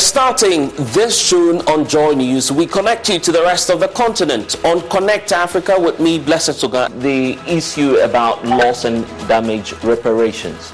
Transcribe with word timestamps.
And 0.00 0.06
starting 0.06 0.70
this 0.94 1.28
June 1.28 1.58
on 1.68 1.86
Joy 1.86 2.12
News, 2.12 2.50
we 2.50 2.66
connect 2.66 3.10
you 3.10 3.18
to 3.18 3.30
the 3.30 3.42
rest 3.42 3.68
of 3.68 3.80
the 3.80 3.88
continent 3.88 4.56
on 4.64 4.80
Connect 4.88 5.30
Africa 5.30 5.78
with 5.78 6.00
me, 6.00 6.18
Blessed 6.18 6.52
Suga. 6.52 6.88
The 7.02 7.32
issue 7.46 7.96
about 7.96 8.42
loss 8.46 8.86
and 8.86 9.06
damage 9.28 9.74
reparations. 9.84 10.72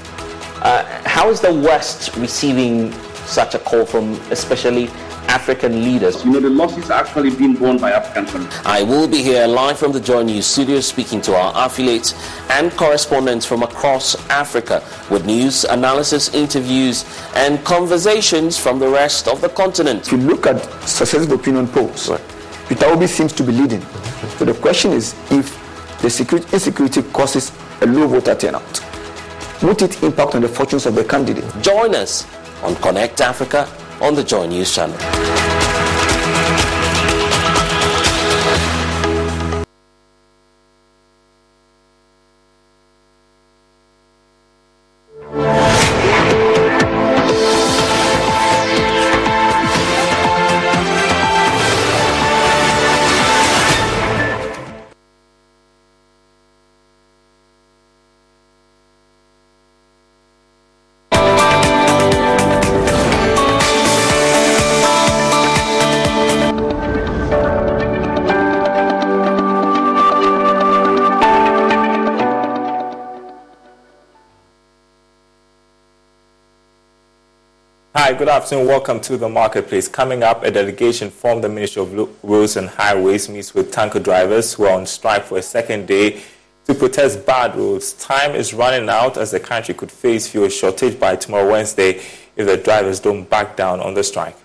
Uh, 0.61 0.85
how 1.03 1.29
is 1.29 1.41
the 1.41 1.53
West 1.53 2.15
receiving 2.15 2.93
such 3.25 3.53
a 3.53 3.59
call 3.59 3.85
from 3.85 4.13
especially 4.31 4.87
African 5.27 5.83
leaders. 5.83 6.23
You 6.23 6.31
know, 6.31 6.39
the 6.39 6.49
loss 6.49 6.77
is 6.77 6.89
actually 6.89 7.35
being 7.35 7.53
borne 7.55 7.77
by 7.77 7.91
African 7.91 8.25
countries. 8.25 8.61
I 8.65 8.83
will 8.83 9.07
be 9.07 9.21
here 9.21 9.47
live 9.47 9.77
from 9.77 9.91
the 9.91 9.99
Joy 9.99 10.23
News 10.23 10.45
studio 10.45 10.79
speaking 10.79 11.21
to 11.21 11.35
our 11.35 11.53
affiliates 11.65 12.13
and 12.49 12.71
correspondents 12.71 13.45
from 13.45 13.63
across 13.63 14.15
Africa 14.29 14.83
with 15.09 15.25
news, 15.25 15.63
analysis, 15.65 16.33
interviews, 16.33 17.05
and 17.35 17.63
conversations 17.65 18.57
from 18.57 18.79
the 18.79 18.87
rest 18.87 19.27
of 19.27 19.41
the 19.41 19.49
continent. 19.49 20.07
If 20.07 20.13
you 20.13 20.17
look 20.19 20.47
at 20.47 20.61
successive 20.87 21.31
opinion 21.31 21.67
polls, 21.67 22.09
right. 22.09 22.21
Peter 22.67 22.85
Obi 22.85 23.07
seems 23.07 23.33
to 23.33 23.43
be 23.43 23.51
leading. 23.51 23.81
So 24.37 24.45
the 24.45 24.53
question 24.53 24.91
is 24.91 25.15
if 25.31 25.55
the 26.01 26.09
security, 26.09 26.47
insecurity 26.53 27.01
causes 27.03 27.51
a 27.81 27.85
low 27.85 28.07
voter 28.07 28.35
turnout, 28.35 28.83
would 29.63 29.81
it 29.81 30.03
impact 30.03 30.35
on 30.35 30.41
the 30.41 30.47
fortunes 30.47 30.85
of 30.85 30.95
the 30.95 31.03
candidate? 31.03 31.45
Join 31.61 31.95
us 31.95 32.27
on 32.63 32.75
Connect 32.75 33.21
Africa 33.21 33.67
on 34.01 34.15
the 34.15 34.23
Joy 34.23 34.47
News 34.47 34.73
channel. 34.73 35.66
Good 78.17 78.29
afternoon. 78.29 78.65
Welcome 78.65 78.99
to 79.01 79.15
the 79.15 79.29
marketplace. 79.29 79.87
Coming 79.87 80.23
up, 80.23 80.41
a 80.41 80.49
delegation 80.49 81.11
from 81.11 81.39
the 81.39 81.47
Ministry 81.47 81.83
of 81.83 81.93
Roads 82.23 82.57
and 82.57 82.67
Highways 82.67 83.29
meets 83.29 83.53
with 83.53 83.71
tanker 83.71 83.99
drivers 83.99 84.55
who 84.55 84.65
are 84.65 84.73
on 84.73 84.87
strike 84.87 85.25
for 85.25 85.37
a 85.37 85.41
second 85.43 85.87
day 85.87 86.23
to 86.65 86.73
protest 86.73 87.27
bad 87.27 87.55
roads. 87.55 87.93
Time 87.93 88.31
is 88.31 88.55
running 88.55 88.89
out 88.89 89.17
as 89.17 89.29
the 89.29 89.39
country 89.39 89.75
could 89.75 89.91
face 89.91 90.27
fuel 90.27 90.49
shortage 90.49 90.99
by 90.99 91.15
tomorrow 91.15 91.51
Wednesday 91.51 92.01
if 92.35 92.47
the 92.47 92.57
drivers 92.57 92.99
don't 92.99 93.29
back 93.29 93.55
down 93.55 93.79
on 93.81 93.93
the 93.93 94.03
strike. 94.03 94.35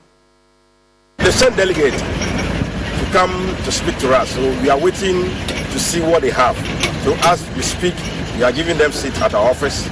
They 1.17 1.31
sent 1.31 1.57
delegate 1.57 1.95
to 1.95 3.09
come 3.11 3.57
to 3.65 3.73
speak 3.73 3.97
to 4.01 4.15
us, 4.15 4.33
so 4.33 4.43
we 4.61 4.69
are 4.69 4.79
waiting 4.79 5.23
to 5.23 5.79
see 5.79 6.03
what 6.03 6.21
they 6.21 6.31
have. 6.31 6.57
So 7.05 7.15
as 7.23 7.49
we 7.57 7.63
speak, 7.63 7.95
we 8.37 8.43
are 8.43 8.53
giving 8.53 8.77
them 8.77 8.93
seats 8.93 9.19
at 9.23 9.33
our 9.33 9.49
office 9.49 9.89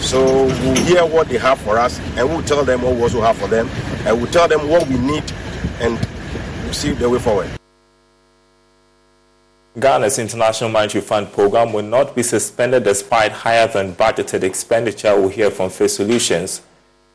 so 0.00 0.44
we'll 0.46 0.84
hear 0.84 1.04
what 1.06 1.28
they 1.28 1.38
have 1.38 1.58
for 1.60 1.78
us 1.78 1.98
and 2.16 2.28
we'll 2.28 2.42
tell 2.42 2.64
them 2.64 2.82
what 2.82 2.94
we 2.94 3.02
also 3.02 3.20
have 3.20 3.36
for 3.36 3.48
them 3.48 3.68
and 4.06 4.16
we'll 4.20 4.30
tell 4.30 4.48
them 4.48 4.68
what 4.68 4.86
we 4.88 4.96
need 4.98 5.24
and 5.80 5.98
we'll 6.64 6.72
see 6.72 6.92
the 6.92 7.08
way 7.08 7.18
forward. 7.18 7.50
Ghana's 9.78 10.18
International 10.18 10.70
Monetary 10.70 11.02
Fund 11.04 11.30
program 11.32 11.72
will 11.72 11.82
not 11.82 12.14
be 12.16 12.22
suspended 12.22 12.84
despite 12.84 13.30
higher 13.30 13.66
than 13.66 13.94
budgeted 13.94 14.42
expenditure, 14.42 15.14
we'll 15.20 15.28
hear 15.28 15.50
from 15.50 15.68
Fitch 15.68 15.90
Solutions. 15.90 16.62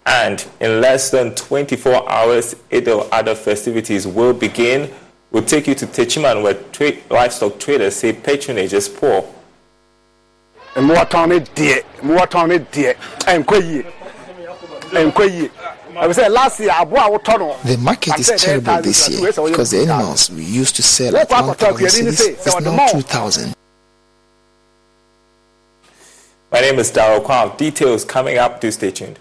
And 0.05 0.45
in 0.59 0.81
less 0.81 1.09
than 1.09 1.33
24 1.35 2.09
hours, 2.09 2.55
Eid 2.71 2.87
al-Adha 2.87 3.35
festivities 3.35 4.05
will 4.05 4.33
begin. 4.33 4.91
We'll 5.31 5.43
take 5.43 5.67
you 5.67 5.75
to 5.75 5.87
Techiman 5.87 6.43
where 6.43 6.55
tra- 6.71 6.93
livestock 7.09 7.59
traders 7.59 7.95
say 7.95 8.13
patronage 8.13 8.73
is 8.73 8.89
poor. 8.89 9.27
Mmoatɔn 10.75 11.29
ne 11.29 11.39
deɛ 11.39 11.83
mmoatɔn 12.03 12.47
ne 12.47 12.57
deɛ 12.59 12.95
ɛnkɔ 13.25 13.61
yie 13.63 13.85
ɛnkɔ 14.91 15.29
yie 15.31 15.49
The 15.93 17.77
market 17.81 18.19
is 18.19 18.31
terrible 18.37 18.81
this 18.81 19.09
year 19.09 19.31
because 19.31 19.71
the 19.71 19.81
animals 19.81 20.31
we 20.31 20.43
used 20.43 20.75
to 20.77 20.83
sell 20.83 21.17
at 21.17 21.29
1,000 21.29 22.07
is 22.07 22.45
now 22.61 22.87
2,000. 22.87 23.53
My 26.51 26.61
name 26.61 26.79
is 26.79 26.91
Daryl 26.91 27.23
Kwam. 27.23 27.57
Details 27.57 28.05
coming 28.05 28.37
up. 28.37 28.61
Do 28.61 28.71
stay 28.71 28.91
tuned. 28.91 29.19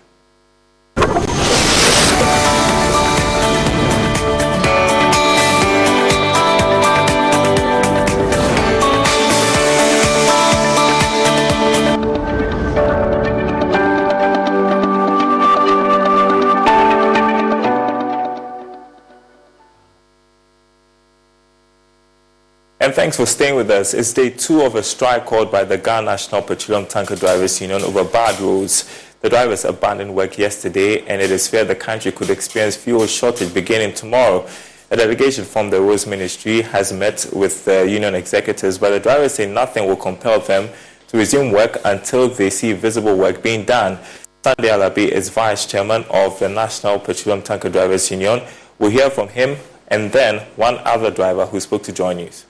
Thanks 23.01 23.17
for 23.17 23.25
staying 23.25 23.55
with 23.55 23.71
us. 23.71 23.95
It's 23.95 24.13
day 24.13 24.29
two 24.29 24.61
of 24.61 24.75
a 24.75 24.83
strike 24.83 25.25
called 25.25 25.51
by 25.51 25.65
the 25.65 25.79
Ghana 25.79 26.05
National 26.05 26.43
Petroleum 26.43 26.85
Tanker 26.85 27.17
Drivers 27.17 27.59
Union 27.59 27.81
over 27.81 28.05
bad 28.05 28.39
roads. 28.39 29.07
The 29.23 29.31
drivers 29.31 29.65
abandoned 29.65 30.15
work 30.15 30.37
yesterday, 30.37 31.01
and 31.07 31.23
it 31.23 31.31
is 31.31 31.49
feared 31.49 31.69
the 31.69 31.75
country 31.75 32.13
could 32.13 32.29
experience 32.29 32.77
fuel 32.77 33.07
shortage 33.07 33.55
beginning 33.55 33.95
tomorrow. 33.95 34.47
A 34.91 34.99
delegation 34.99 35.47
from 35.47 35.71
the 35.71 35.81
Roads 35.81 36.07
Ministry 36.07 36.61
has 36.61 36.93
met 36.93 37.25
with 37.33 37.65
the 37.65 37.89
union 37.89 38.15
executives, 38.15 38.77
but 38.77 38.91
the 38.91 39.01
drivers 39.01 39.33
say 39.33 39.51
nothing 39.51 39.89
will 39.89 39.97
compel 39.97 40.39
them 40.39 40.69
to 41.09 41.17
resume 41.17 41.53
work 41.53 41.79
until 41.87 42.29
they 42.29 42.51
see 42.51 42.75
visible 42.75 43.17
work 43.17 43.43
being 43.43 43.65
done. 43.65 43.99
Sunday 44.45 44.69
Alabi 44.69 45.09
is 45.09 45.31
vice 45.31 45.65
chairman 45.65 46.05
of 46.11 46.39
the 46.39 46.51
National 46.51 46.99
Petroleum 46.99 47.41
Tanker 47.41 47.71
Drivers 47.71 48.11
Union. 48.11 48.43
We'll 48.79 48.91
hear 48.91 49.09
from 49.09 49.29
him 49.29 49.57
and 49.89 50.13
then 50.13 50.41
one 50.57 50.77
other 50.85 51.11
driver 51.11 51.47
who 51.47 51.61
spoke 51.61 51.83
to 51.85 51.93
Joy 51.93 52.13
News. 52.13 52.45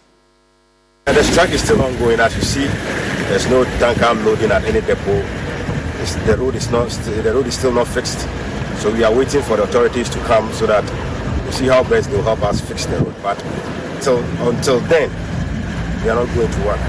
And 1.06 1.16
the 1.16 1.24
strike 1.24 1.50
is 1.50 1.62
still 1.62 1.80
ongoing. 1.82 2.20
As 2.20 2.36
you 2.36 2.42
see, 2.42 2.66
there's 3.28 3.48
no 3.48 3.64
tanker 3.80 4.14
loading 4.22 4.50
at 4.52 4.62
any 4.64 4.80
depot. 4.80 5.24
It's, 6.00 6.14
the 6.26 6.36
road 6.36 6.54
is 6.54 6.70
not. 6.70 6.88
The 6.90 7.32
road 7.34 7.46
is 7.46 7.58
still 7.58 7.72
not 7.72 7.88
fixed. 7.88 8.20
So 8.78 8.92
we 8.92 9.02
are 9.02 9.12
waiting 9.12 9.42
for 9.42 9.56
the 9.56 9.64
authorities 9.64 10.08
to 10.10 10.18
come 10.20 10.52
so 10.52 10.66
that 10.66 10.84
we 11.44 11.52
see 11.52 11.66
how 11.66 11.82
best 11.82 12.10
they'll 12.10 12.22
help 12.22 12.42
us 12.42 12.60
fix 12.60 12.86
the 12.86 12.98
road. 12.98 13.14
But 13.22 13.42
until 13.96 14.18
until 14.46 14.80
then, 14.86 15.10
we 16.04 16.10
are 16.10 16.24
not 16.24 16.32
going 16.34 16.50
to 16.50 16.60
work. 16.64 16.80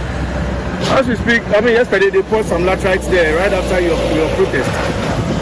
As 0.93 1.07
we 1.07 1.15
speak, 1.15 1.41
I 1.55 1.61
mean, 1.61 1.73
yesterday 1.73 2.09
they 2.09 2.21
put 2.23 2.45
some 2.45 2.63
laterites 2.63 3.09
there 3.09 3.37
right 3.37 3.51
after 3.51 3.79
your, 3.79 3.97
your 4.13 4.29
protest. 4.35 4.69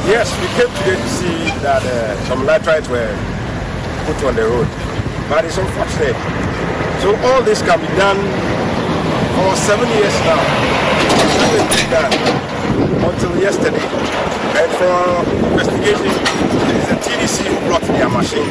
Yes, 0.07 0.31
we 0.39 0.47
came 0.55 0.71
today 0.79 0.95
to 0.95 1.09
see 1.09 1.51
that 1.63 1.83
uh, 1.83 2.15
some 2.25 2.45
laterites 2.45 2.87
were 2.87 3.11
put 4.05 4.23
on 4.23 4.35
the 4.35 4.43
road. 4.43 4.67
But 5.27 5.45
it's 5.45 5.57
unfortunate. 5.57 6.15
So 7.01 7.15
all 7.27 7.41
this 7.43 7.61
can 7.61 7.79
be 7.79 7.87
done 7.95 8.19
for 9.39 9.55
seven 9.55 9.87
years 9.95 10.15
now. 10.27 10.41
Been 11.71 11.89
done 11.91 12.13
until 13.07 13.33
yesterday. 13.39 13.87
And 14.59 14.69
for 14.75 14.99
investigation, 15.51 16.11
it 16.11 16.75
is 16.75 16.85
the 16.91 16.97
TDC 16.99 17.37
who 17.47 17.67
brought 17.67 17.81
their 17.83 18.09
machine 18.09 18.49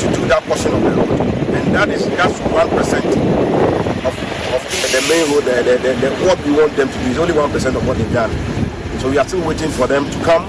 to 0.00 0.06
do 0.16 0.26
that 0.28 0.42
portion 0.44 0.72
of 0.72 0.82
the 0.82 0.90
road. 0.90 1.10
And 1.52 1.74
that 1.74 1.88
is 1.90 2.06
just 2.06 2.40
one 2.50 2.68
percent 2.70 3.04
of, 3.04 4.14
of 4.56 4.62
the 4.94 5.00
main 5.08 5.24
road. 5.32 5.44
The, 5.44 5.62
the, 5.68 5.74
the, 5.84 5.92
the, 6.00 6.10
what 6.24 6.38
we 6.46 6.52
want 6.52 6.74
them 6.76 6.88
to 6.88 6.98
do 7.04 7.10
is 7.10 7.18
only 7.18 7.34
one 7.34 7.50
percent 7.50 7.76
of 7.76 7.86
what 7.86 7.98
they've 7.98 8.12
done. 8.12 8.30
So 9.00 9.10
we 9.10 9.18
are 9.18 9.26
still 9.28 9.46
waiting 9.46 9.70
for 9.70 9.86
them 9.86 10.08
to 10.08 10.18
come. 10.24 10.44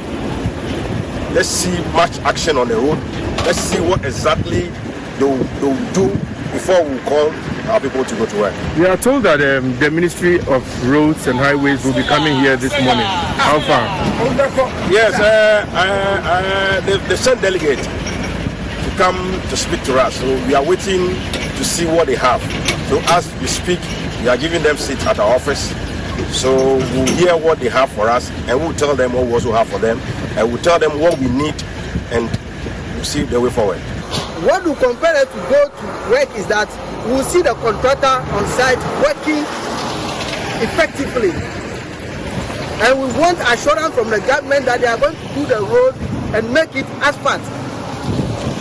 Let's 1.33 1.49
see 1.49 1.75
much 1.91 2.19
action 2.19 2.57
on 2.57 2.67
the 2.69 2.75
road. 2.75 2.99
Let's 3.45 3.59
see 3.59 3.81
what 3.81 4.05
exactly 4.05 4.69
they'll, 5.19 5.43
they'll 5.59 5.93
do 5.93 6.07
before 6.53 6.83
we 6.87 6.99
call 6.99 7.33
our 7.67 7.79
people 7.79 8.03
to 8.03 8.15
go 8.15 8.25
to 8.25 8.37
work. 8.39 8.53
We 8.77 8.85
are 8.85 8.97
told 8.97 9.23
that 9.23 9.39
um, 9.41 9.77
the 9.79 9.89
Ministry 9.89 10.39
of 10.41 10.63
Roads 10.89 11.27
and 11.27 11.37
Highways 11.39 11.83
will 11.85 11.93
be 11.93 12.03
coming 12.03 12.35
here 12.39 12.57
this 12.57 12.73
morning. 12.73 13.05
How 13.39 13.59
far? 13.61 13.85
Yes, 14.91 15.13
uh, 15.19 15.65
uh, 15.71 16.21
uh, 16.23 16.81
they, 16.81 16.97
they 17.07 17.15
sent 17.15 17.41
delegate 17.41 17.79
to 17.79 18.93
come 18.97 19.15
to 19.49 19.57
speak 19.57 19.81
to 19.83 19.99
us. 19.99 20.15
So 20.19 20.25
we 20.47 20.55
are 20.55 20.63
waiting 20.63 21.07
to 21.57 21.63
see 21.63 21.85
what 21.85 22.07
they 22.07 22.15
have. 22.15 22.41
So 22.89 22.99
as 23.13 23.33
we 23.39 23.47
speak, 23.47 23.79
we 24.21 24.27
are 24.27 24.37
giving 24.37 24.61
them 24.63 24.77
seats 24.77 25.05
at 25.05 25.19
our 25.19 25.33
office. 25.35 25.71
So 26.35 26.75
we'll 26.77 27.07
hear 27.15 27.35
what 27.37 27.59
they 27.59 27.69
have 27.69 27.91
for 27.91 28.09
us 28.09 28.29
and 28.47 28.59
we'll 28.59 28.73
tell 28.73 28.95
them 28.95 29.13
what 29.13 29.25
we 29.25 29.33
also 29.33 29.51
have 29.51 29.67
for 29.69 29.79
them 29.79 29.99
and 30.37 30.51
we'll 30.51 30.61
tell 30.61 30.79
them 30.79 30.99
what 30.99 31.17
we 31.17 31.27
need 31.29 31.55
and 32.11 32.29
to 32.29 33.05
see 33.05 33.23
the 33.23 33.39
way 33.39 33.49
forward. 33.49 33.81
What 34.43 34.65
we 34.65 34.75
compare 34.75 35.15
it 35.21 35.31
to 35.31 35.37
go 35.47 35.69
to 35.69 36.11
work 36.11 36.27
is 36.35 36.45
that 36.47 36.67
we'll 37.07 37.23
see 37.23 37.41
the 37.41 37.53
contractor 37.63 38.19
on 38.35 38.43
site 38.59 38.77
working 38.99 39.39
effectively. 40.59 41.31
And 42.83 42.99
we 42.99 43.07
want 43.17 43.39
assurance 43.39 43.95
from 43.95 44.09
the 44.09 44.19
government 44.27 44.65
that 44.65 44.81
they 44.81 44.87
are 44.87 44.97
going 44.97 45.15
to 45.15 45.27
do 45.33 45.45
the 45.45 45.61
road 45.63 45.95
and 46.35 46.53
make 46.53 46.75
it 46.75 46.85
asphalt 46.99 47.39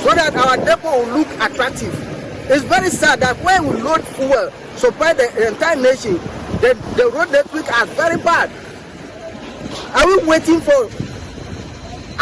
so 0.07 0.15
that 0.15 0.37
our 0.37 0.57
depot 0.57 1.03
will 1.03 1.19
look 1.19 1.29
attractive. 1.43 1.93
It's 2.49 2.63
very 2.65 2.89
sad 2.89 3.19
that 3.19 3.37
when 3.43 3.67
we 3.67 3.83
load 3.83 4.05
fuel, 4.05 4.53
supply 4.77 5.15
the 5.15 5.49
entire 5.49 5.75
nation, 5.75 6.15
the, 6.63 6.79
the 6.97 7.11
road 7.11 7.33
network 7.33 7.67
are 7.73 7.87
very 7.87 8.23
bad. 8.23 8.51
Are 9.97 10.07
we 10.07 10.29
waiting 10.29 10.61
for 10.61 10.87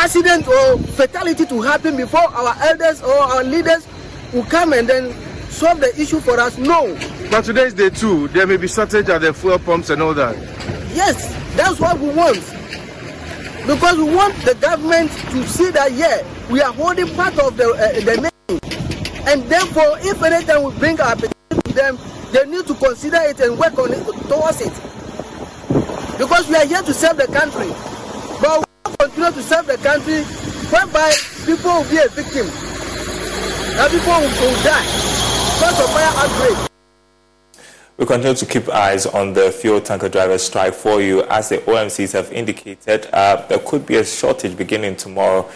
accident 0.00 0.49
or 0.49 0.79
fatality 0.97 1.44
to 1.44 1.61
happen 1.61 1.94
before 1.94 2.20
our 2.20 2.56
elders 2.62 3.02
or 3.02 3.12
our 3.12 3.44
leaders 3.44 3.87
will 4.32 4.44
come 4.44 4.73
and 4.73 4.88
then 4.88 5.12
solve 5.50 5.79
the 5.79 5.93
issue 6.00 6.20
for 6.20 6.41
us? 6.41 6.56
No. 6.56 6.97
But 7.31 7.44
today 7.44 7.64
is 7.64 7.75
day 7.75 7.91
two. 7.91 8.29
There 8.29 8.47
may 8.47 8.56
be 8.56 8.67
shortage 8.67 9.11
at 9.11 9.20
the 9.20 9.35
fuel 9.35 9.58
pumps 9.58 9.91
and 9.91 10.00
all 10.00 10.14
that. 10.14 10.37
Yes, 10.94 11.29
that's 11.55 11.79
what 11.79 11.99
we 12.00 12.08
want. 12.08 12.41
Because 13.67 13.99
we 13.99 14.05
want 14.14 14.35
the 14.37 14.56
government 14.58 15.11
to 15.12 15.47
see 15.47 15.70
that, 15.70 15.93
yeah, 15.93 16.25
we 16.50 16.62
are 16.62 16.73
holding 16.73 17.08
part 17.14 17.38
of 17.38 17.58
the, 17.58 17.69
uh, 17.69 18.00
the 18.00 18.17
nation. 18.23 19.29
And 19.29 19.43
therefore, 19.44 19.99
if 20.00 20.23
anytime 20.23 20.62
we 20.64 20.79
bring 20.79 20.99
our 20.99 21.14
petition 21.14 21.62
to 21.64 21.73
them, 21.75 21.99
they 22.32 22.46
need 22.46 22.67
to 22.67 22.75
consider 22.75 23.19
it 23.20 23.38
and 23.41 23.58
work 23.58 23.79
on 23.79 23.93
it 23.93 24.03
towards 24.29 24.62
it. 24.62 24.73
Because 26.17 26.49
we 26.49 26.56
are 26.56 26.67
here 26.67 26.82
to 26.82 26.94
serve 26.94 27.19
the 27.19 27.26
country. 27.26 27.70
Continue 29.00 29.32
to 29.32 29.43
serve 29.43 29.67
the 29.67 29.79
country 29.79 30.25
whereby 30.69 31.11
people 31.47 31.70
will 31.73 31.88
be 31.88 31.97
a 31.97 32.08
victim. 32.11 32.47
And 33.81 33.91
people 33.91 34.12
will, 34.12 34.29
will 34.29 34.62
die 34.62 34.85
because 35.56 35.81
of 35.81 35.91
fire 35.91 36.12
outbreak. 36.17 36.69
We 37.97 38.05
continue 38.05 38.35
to 38.35 38.44
keep 38.44 38.69
eyes 38.69 39.06
on 39.06 39.32
the 39.32 39.52
fuel 39.52 39.81
tanker 39.81 40.11
drivers 40.11 40.43
strike 40.43 40.75
for 40.75 41.00
you. 41.00 41.23
As 41.25 41.49
the 41.49 41.58
OMCs 41.58 42.12
have 42.12 42.31
indicated, 42.31 43.08
uh, 43.14 43.47
there 43.47 43.58
could 43.61 43.87
be 43.87 43.97
a 43.97 44.05
shortage 44.05 44.55
beginning 44.55 44.97
tomorrow, 44.97 45.49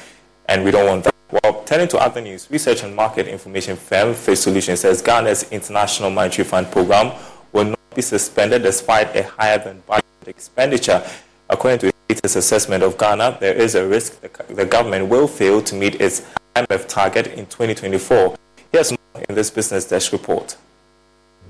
and 0.47 0.65
we 0.65 0.71
don't 0.71 0.87
want 0.87 1.05
that. 1.05 1.15
Well, 1.31 1.63
turning 1.65 1.89
to 1.89 1.99
other 1.99 2.23
news, 2.23 2.51
research 2.51 2.83
and 2.83 2.97
market 2.97 3.29
information 3.29 3.77
firm 3.77 4.15
Fitch 4.15 4.39
Solutions 4.39 4.81
says 4.81 5.03
Ghana's 5.03 5.51
International 5.53 6.09
Monetary 6.09 6.49
Fund 6.49 6.73
program 6.73 7.13
will 7.53 7.65
not 7.65 7.95
be 7.95 8.01
suspended 8.01 8.63
despite 8.63 9.15
a 9.15 9.25
higher 9.25 9.59
than 9.59 9.83
budget 9.87 10.05
expenditure. 10.29 11.07
According 11.51 11.81
to 11.81 11.94
latest 12.09 12.37
assessment 12.37 12.83
of 12.83 12.99
Ghana, 12.99 13.39
there 13.41 13.55
is 13.55 13.75
a 13.75 13.87
risk 13.87 14.21
the 14.49 14.67
government 14.67 15.09
will 15.09 15.27
fail 15.27 15.63
to 15.63 15.75
meet 15.75 16.01
its 16.01 16.23
IMF 16.55 16.87
target 16.89 17.29
in 17.29 17.47
2024. 17.47 18.37
Here's 18.73 18.91
more 18.91 19.25
in 19.29 19.35
this 19.35 19.51
Business 19.51 19.87
Desk 19.89 20.13
report. 20.13 20.57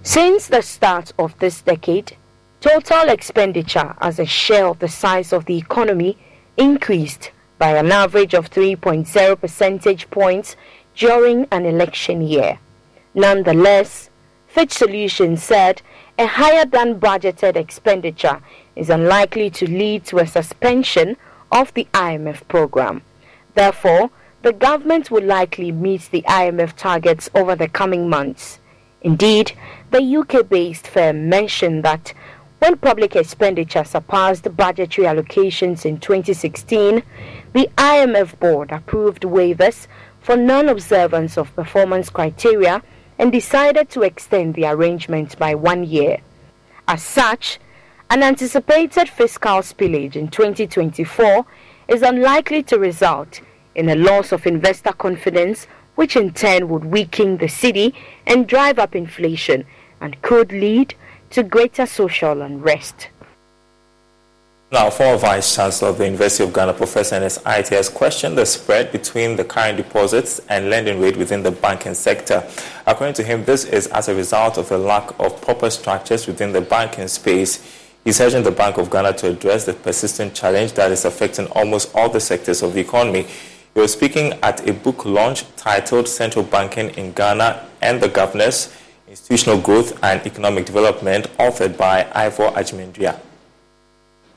Since 0.03 0.49
the 0.49 0.63
start 0.63 1.13
of 1.19 1.39
this 1.39 1.63
decade, 1.63 2.17
total 2.61 3.09
expenditure 3.09 3.95
as 4.01 4.19
a 4.19 4.27
share 4.27 4.67
of 4.67 4.79
the 4.79 4.89
size 4.89 5.33
of 5.33 5.45
the 5.47 5.57
economy 5.57 6.19
increased 6.57 7.33
by 7.59 7.77
an 7.77 7.91
average 7.91 8.35
of 8.35 8.51
3.0 8.51 9.41
percentage 9.41 10.11
points 10.11 10.57
during 10.95 11.47
an 11.51 11.65
election 11.65 12.23
year. 12.23 12.59
Nonetheless, 13.15 14.11
Fitch 14.49 14.73
Solutions 14.73 15.43
said 15.43 15.83
a 16.19 16.27
higher 16.27 16.65
than 16.65 17.01
budgeted 17.01 17.57
expenditure 17.57 18.41
is 18.77 18.91
unlikely 18.91 19.51
to 19.51 19.71
lead 19.71 20.05
to 20.05 20.19
a 20.19 20.27
suspension 20.27 21.17
of 21.53 21.73
the 21.75 21.87
IMF 21.93 22.47
program. 22.49 23.03
Therefore, 23.55 24.11
the 24.43 24.53
government 24.53 25.11
will 25.11 25.25
likely 25.25 25.73
meet 25.73 26.09
the 26.11 26.23
IMF 26.23 26.75
targets 26.77 27.31
over 27.35 27.57
the 27.57 27.69
coming 27.69 28.09
months. 28.09 28.59
Indeed, 29.01 29.53
the 29.91 30.03
UK 30.03 30.49
based 30.49 30.87
firm 30.87 31.29
mentioned 31.29 31.85
that 31.85 32.13
when 32.59 32.79
public 32.79 33.15
expenditure 33.15 33.85
surpassed 33.85 34.57
budgetary 34.57 35.07
allocations 35.07 35.85
in 35.85 35.99
2016, 35.99 37.03
the 37.53 37.69
IMF 37.77 38.39
board 38.39 38.73
approved 38.73 39.23
waivers 39.23 39.87
for 40.21 40.37
non 40.37 40.69
observance 40.69 41.37
of 41.37 41.55
performance 41.55 42.09
criteria 42.09 42.83
and 43.19 43.31
decided 43.31 43.91
to 43.91 44.03
extend 44.03 44.55
the 44.55 44.67
arrangement 44.67 45.39
by 45.39 45.55
one 45.55 45.85
year. 45.85 46.19
As 46.89 47.03
such, 47.03 47.59
an 48.15 48.23
anticipated 48.23 49.09
fiscal 49.09 49.59
spillage 49.59 50.15
in 50.15 50.29
2024 50.29 51.45
is 51.89 52.01
unlikely 52.03 52.63
to 52.63 52.79
result 52.79 53.41
in 53.75 53.89
a 53.89 53.97
loss 53.97 54.31
of 54.31 54.47
investor 54.47 54.93
confidence, 54.93 55.67
which 55.97 56.15
in 56.15 56.33
turn 56.33 56.69
would 56.69 56.85
weaken 56.85 57.39
the 57.39 57.49
city 57.49 57.93
and 58.25 58.47
drive 58.47 58.79
up 58.79 58.95
inflation 58.95 59.67
and 60.01 60.23
could 60.23 60.53
lead 60.53 60.95
to 61.31 61.43
greater 61.43 61.87
social 61.87 62.41
unrest. 62.41 63.09
Now, 64.71 64.91
former 64.91 65.19
Vice 65.19 65.57
Chancellor 65.57 65.89
of 65.89 65.99
the 65.99 66.05
University 66.05 66.45
of 66.45 66.53
Ghana, 66.53 66.75
Professor 66.75 67.17
Ernest 67.17 67.43
Aryeetey, 67.43 67.77
has 67.77 67.89
questioned 67.89 68.39
the 68.39 68.47
spread 68.47 68.93
between 68.93 69.35
the 69.35 69.45
current 69.45 69.77
deposits 69.77 70.41
and 70.49 70.71
lending 70.71 71.01
rate 71.01 71.17
within 71.17 71.43
the 71.43 71.51
banking 71.51 71.95
sector. 71.95 72.49
According 72.87 73.15
to 73.15 73.25
him, 73.25 73.45
this 73.45 73.65
is 73.65 73.89
as 73.89 74.09
a 74.09 74.15
result 74.15 74.57
of 74.57 74.71
a 74.71 74.79
lack 74.79 75.19
of 75.19 75.41
proper 75.43 75.69
structures 75.69 76.29
within 76.29 76.53
the 76.53 76.61
banking 76.61 77.09
space. 77.09 77.84
He's 78.05 78.21
urging 78.21 78.43
the 78.43 78.51
Bank 78.51 78.77
of 78.77 78.91
Ghana 78.91 79.15
to 79.15 79.31
address 79.31 79.65
the 79.65 79.73
persistent 79.73 80.35
challenge 80.35 80.75
that 80.75 80.93
is 80.93 81.07
affecting 81.07 81.47
almost 81.53 81.91
all 81.95 82.11
the 82.11 82.21
sectors 82.21 82.63
of 82.63 82.75
the 82.75 82.81
economy. 82.81 83.23
He 83.73 83.81
was 83.81 83.95
speaking 83.95 84.35
at 84.43 84.69
a 84.69 84.75
book 84.75 85.07
launch 85.07 85.47
titled 85.57 86.07
Central 86.07 86.45
Banking 86.45 86.91
in 86.91 87.13
Ghana 87.13 87.67
and 87.81 88.03
the 88.03 88.11
Governors 88.11 88.77
Institutional 89.09 89.59
Growth 89.59 89.99
and 90.05 90.21
Economic 90.27 90.67
Development, 90.67 91.25
authored 91.39 91.79
by 91.79 92.07
Ivor 92.15 92.49
Agyeman-Duah. 92.49 93.19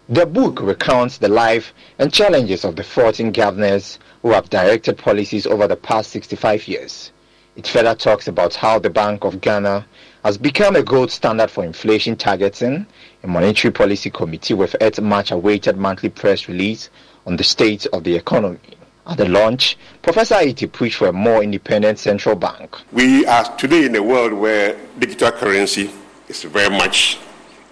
The 0.07 0.25
book 0.25 0.61
recounts 0.61 1.17
the 1.17 1.27
life 1.27 1.73
and 1.99 2.13
challenges 2.13 2.63
of 2.63 2.77
the 2.77 2.83
14 2.85 3.33
governors 3.33 3.99
who 4.21 4.31
have 4.31 4.49
directed 4.49 4.97
policies 4.97 5.45
over 5.45 5.67
the 5.67 5.75
past 5.75 6.11
65 6.11 6.69
years. 6.69 7.11
It 7.57 7.67
further 7.67 7.95
talks 7.95 8.29
about 8.29 8.53
how 8.53 8.79
the 8.79 8.89
Bank 8.89 9.25
of 9.25 9.41
Ghana 9.41 9.85
has 10.27 10.37
become 10.37 10.75
a 10.75 10.83
gold 10.83 11.09
standard 11.09 11.49
for 11.49 11.63
inflation 11.63 12.17
targeting, 12.17 12.85
a 13.23 13.27
monetary 13.27 13.71
policy 13.71 14.09
committee 14.09 14.53
with 14.53 14.75
its 14.81 14.99
much 14.99 15.31
awaited 15.31 15.77
monthly 15.77 16.09
press 16.09 16.49
release 16.49 16.89
on 17.25 17.37
the 17.37 17.43
state 17.45 17.85
of 17.93 18.03
the 18.03 18.13
economy. 18.13 18.59
At 19.05 19.19
the 19.19 19.29
launch, 19.29 19.77
Professor 20.01 20.35
Aryeetey 20.35 20.69
preached 20.69 20.97
for 20.97 21.07
a 21.07 21.13
more 21.13 21.41
independent 21.41 21.97
central 21.97 22.35
bank. 22.35 22.75
We 22.91 23.25
are 23.25 23.55
today 23.55 23.85
in 23.85 23.95
a 23.95 24.03
world 24.03 24.33
where 24.33 24.77
digital 24.99 25.31
currency 25.31 25.89
is 26.27 26.43
very 26.43 26.75
much 26.77 27.19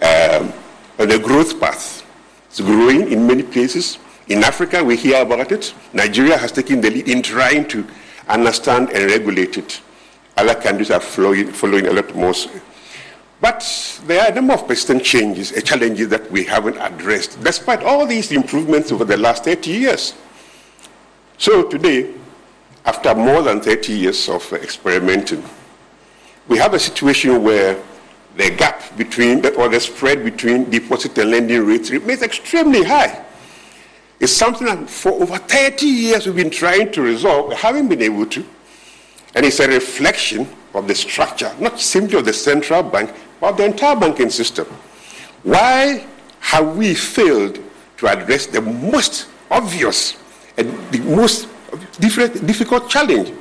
um, 0.01 0.53
on 0.97 1.11
a 1.11 1.19
growth 1.19 1.59
path. 1.59 2.05
It's 2.47 2.61
growing 2.61 3.11
in 3.11 3.27
many 3.27 3.43
places. 3.43 3.97
In 4.29 4.45
Africa, 4.45 4.81
we 4.81 4.95
hear 4.95 5.21
about 5.21 5.51
it. 5.51 5.73
Nigeria 5.91 6.37
has 6.37 6.53
taken 6.53 6.79
the 6.79 6.89
lead 6.89 7.09
in 7.09 7.21
trying 7.21 7.67
to 7.67 7.85
understand 8.29 8.91
and 8.91 9.11
regulate 9.11 9.57
it. 9.57 9.81
Other 10.37 10.55
countries 10.55 10.91
are 10.91 10.99
following, 10.99 11.51
following 11.51 11.87
a 11.87 11.93
lot 11.93 12.13
more. 12.13 12.33
But 13.39 14.01
there 14.05 14.21
are 14.21 14.31
a 14.31 14.35
number 14.35 14.53
of 14.53 14.67
persistent 14.67 15.03
changes, 15.03 15.51
uh, 15.51 15.61
challenges 15.61 16.09
that 16.09 16.29
we 16.31 16.43
haven't 16.45 16.77
addressed, 16.77 17.41
despite 17.43 17.83
all 17.83 18.05
these 18.05 18.31
improvements 18.31 18.91
over 18.91 19.05
the 19.05 19.17
last 19.17 19.43
30 19.45 19.71
years. 19.71 20.13
So 21.37 21.63
today, 21.67 22.13
after 22.85 23.13
more 23.15 23.41
than 23.41 23.61
30 23.61 23.93
years 23.93 24.29
of 24.29 24.51
experimenting, 24.53 25.43
we 26.47 26.57
have 26.57 26.73
a 26.73 26.79
situation 26.79 27.43
where 27.43 27.81
the 28.35 28.51
gap 28.51 28.81
between, 28.97 29.45
or 29.55 29.69
the 29.69 29.79
spread 29.79 30.23
between 30.23 30.69
deposit 30.69 31.17
and 31.17 31.31
lending 31.31 31.65
rates 31.65 31.89
remains 31.89 32.21
extremely 32.21 32.83
high. 32.83 33.23
It's 34.19 34.33
something 34.33 34.67
that 34.67 34.89
for 34.89 35.11
over 35.11 35.37
30 35.37 35.85
years 35.85 36.25
we've 36.25 36.35
been 36.35 36.49
trying 36.49 36.91
to 36.93 37.01
resolve, 37.01 37.49
we 37.49 37.55
haven't 37.55 37.89
been 37.89 38.01
able 38.01 38.25
to. 38.27 38.45
And 39.35 39.45
it's 39.45 39.59
a 39.59 39.67
reflection 39.67 40.47
of 40.73 40.87
the 40.87 40.95
structure, 40.95 41.53
not 41.59 41.79
simply 41.79 42.17
of 42.17 42.25
the 42.25 42.33
central 42.33 42.81
bank, 42.81 43.13
but 43.39 43.51
of 43.51 43.57
the 43.57 43.65
entire 43.65 43.95
banking 43.95 44.29
system. 44.29 44.65
Why 45.43 46.05
have 46.39 46.75
we 46.77 46.95
failed 46.95 47.59
to 47.97 48.07
address 48.07 48.47
the 48.47 48.61
most 48.61 49.27
obvious 49.51 50.17
and 50.57 50.69
the 50.91 50.99
most 50.99 51.47
difficult 51.99 52.89
challenge 52.89 53.33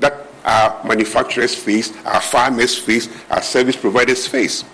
that 0.00 0.26
our 0.44 0.84
manufacturers 0.84 1.54
face, 1.54 1.92
our 2.04 2.20
farmers 2.20 2.76
face, 2.78 3.08
our 3.30 3.42
service 3.42 3.76
providers 3.76 4.26
face. 4.26 4.64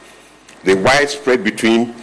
The 0.64 0.74
widespread 0.74 1.44
between 1.44 1.94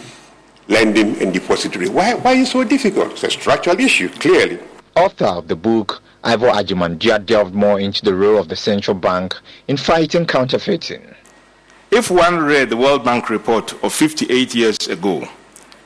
lending 0.68 1.20
and 1.20 1.32
depository. 1.32 1.88
Why, 1.88 2.14
why 2.14 2.32
is 2.34 2.48
it 2.48 2.52
so 2.52 2.64
difficult? 2.64 3.12
It's 3.12 3.24
a 3.24 3.30
structural 3.30 3.78
issue, 3.80 4.08
clearly. 4.08 4.58
Author 4.94 5.26
of 5.26 5.48
the 5.48 5.56
book, 5.56 6.02
Ivor 6.24 6.50
Agyeman-Duah 6.50 7.26
delved 7.26 7.54
more 7.54 7.80
into 7.80 8.04
the 8.04 8.14
role 8.14 8.38
of 8.38 8.48
the 8.48 8.54
central 8.54 8.94
bank 8.94 9.34
in 9.66 9.76
fighting 9.76 10.24
counterfeiting. 10.24 11.14
If 11.90 12.10
one 12.10 12.38
read 12.38 12.70
the 12.70 12.76
World 12.76 13.04
Bank 13.04 13.28
report 13.28 13.72
of 13.82 13.92
58 13.92 14.54
years 14.54 14.76
ago 14.88 15.28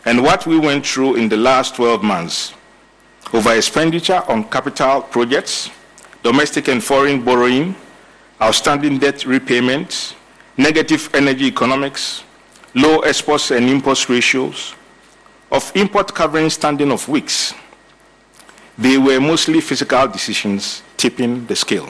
and 0.04 0.22
what 0.22 0.46
we 0.46 0.58
went 0.58 0.86
through 0.86 1.16
in 1.16 1.28
the 1.28 1.36
last 1.38 1.74
12 1.76 2.02
months, 2.02 2.52
over 3.32 3.54
expenditure 3.54 4.22
on 4.28 4.44
capital 4.44 5.02
projects, 5.02 5.70
domestic 6.22 6.68
and 6.68 6.84
foreign 6.84 7.24
borrowing, 7.24 7.74
outstanding 8.40 8.98
debt 8.98 9.24
repayments, 9.24 10.14
negative 10.58 11.08
energy 11.14 11.46
economics, 11.46 12.24
low 12.74 13.00
exports 13.00 13.50
and 13.50 13.68
imports 13.68 14.08
ratios, 14.10 14.74
of 15.50 15.72
import 15.74 16.14
covering 16.14 16.50
standing 16.50 16.92
of 16.92 17.08
weeks. 17.08 17.54
They 18.78 18.98
were 18.98 19.20
mostly 19.20 19.62
physical 19.62 20.06
decisions 20.06 20.82
tipping 20.98 21.46
the 21.46 21.56
scale. 21.56 21.88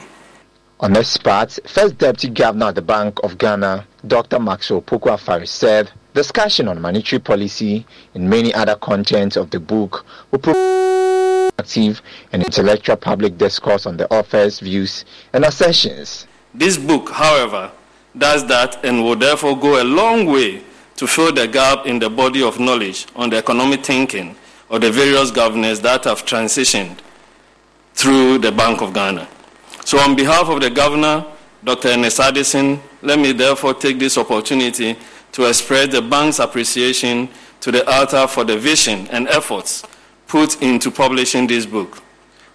On 0.79 0.93
this 0.93 1.17
part, 1.17 1.59
First 1.67 1.97
Deputy 1.97 2.29
Governor 2.29 2.67
of 2.69 2.75
the 2.75 2.81
Bank 2.81 3.19
of 3.23 3.37
Ghana, 3.37 3.85
Dr. 4.05 4.39
Maxwell 4.39 4.81
Opoku-Afari, 4.81 5.47
said 5.47 5.91
discussion 6.13 6.69
on 6.69 6.79
monetary 6.79 7.19
policy 7.19 7.85
and 8.13 8.29
many 8.29 8.53
other 8.53 8.75
contents 8.75 9.35
of 9.35 9.49
the 9.49 9.59
book 9.59 10.05
will 10.31 10.39
provide 10.39 11.51
active 11.59 12.01
and 12.31 12.43
intellectual 12.43 12.95
public 12.95 13.37
discourse 13.37 13.85
on 13.85 13.97
the 13.97 14.09
author's 14.13 14.61
views 14.61 15.03
and 15.33 15.43
assertions. 15.43 16.25
This 16.53 16.77
book, 16.77 17.09
however, 17.09 17.69
does 18.17 18.47
that 18.47 18.85
and 18.85 19.03
will 19.03 19.17
therefore 19.17 19.59
go 19.59 19.81
a 19.81 19.83
long 19.83 20.25
way 20.25 20.63
to 20.95 21.05
fill 21.05 21.33
the 21.33 21.47
gap 21.47 21.85
in 21.85 21.99
the 21.99 22.09
body 22.09 22.41
of 22.41 22.59
knowledge 22.61 23.07
on 23.15 23.29
the 23.29 23.37
economic 23.37 23.85
thinking 23.85 24.35
of 24.69 24.81
the 24.81 24.91
various 24.91 25.31
governors 25.31 25.79
that 25.81 26.03
have 26.03 26.25
transitioned 26.25 26.97
through 27.93 28.37
the 28.39 28.51
Bank 28.51 28.81
of 28.81 28.93
Ghana. 28.93 29.27
So, 29.85 29.97
on 29.99 30.15
behalf 30.15 30.49
of 30.49 30.61
the 30.61 30.69
governor, 30.69 31.25
Dr. 31.63 31.89
Ernest 31.89 32.19
Addison, 32.19 32.79
let 33.01 33.19
me 33.19 33.31
therefore 33.31 33.73
take 33.73 33.99
this 33.99 34.17
opportunity 34.17 34.95
to 35.31 35.45
express 35.45 35.91
the 35.91 36.01
bank's 36.01 36.39
appreciation 36.39 37.29
to 37.61 37.71
the 37.71 37.89
author 37.89 38.27
for 38.27 38.43
the 38.43 38.57
vision 38.57 39.07
and 39.07 39.27
efforts 39.29 39.83
put 40.27 40.61
into 40.61 40.91
publishing 40.91 41.47
this 41.47 41.65
book. 41.65 42.03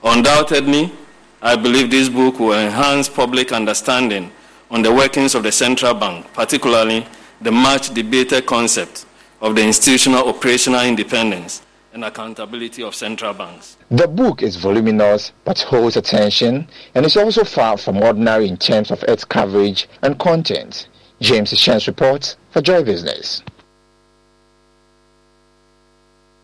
Undoubtedly, 0.04 0.92
I 1.40 1.56
believe 1.56 1.90
this 1.90 2.08
book 2.08 2.38
will 2.38 2.52
enhance 2.52 3.08
public 3.08 3.52
understanding 3.52 4.30
on 4.70 4.82
the 4.82 4.92
workings 4.92 5.34
of 5.34 5.42
the 5.42 5.52
central 5.52 5.94
bank, 5.94 6.32
particularly 6.32 7.06
the 7.40 7.50
much 7.50 7.92
debated 7.92 8.46
concept 8.46 9.06
of 9.40 9.56
the 9.56 9.64
institutional 9.66 10.28
operational 10.28 10.82
independence 10.82 11.62
and 11.92 12.04
accountability 12.04 12.82
of 12.82 12.94
central 12.94 13.34
banks. 13.34 13.76
The 13.90 14.08
book 14.08 14.42
is 14.42 14.56
voluminous 14.56 15.32
but 15.44 15.60
holds 15.60 15.96
attention 15.96 16.68
and 16.94 17.04
is 17.04 17.16
also 17.16 17.44
far 17.44 17.76
from 17.76 17.98
ordinary 17.98 18.48
in 18.48 18.56
terms 18.56 18.90
of 18.90 19.02
its 19.04 19.24
coverage 19.24 19.88
and 20.02 20.18
content. 20.18 20.88
James 21.20 21.50
Chance 21.58 21.86
reports 21.86 22.36
for 22.50 22.60
Joy 22.60 22.82
Business. 22.82 23.42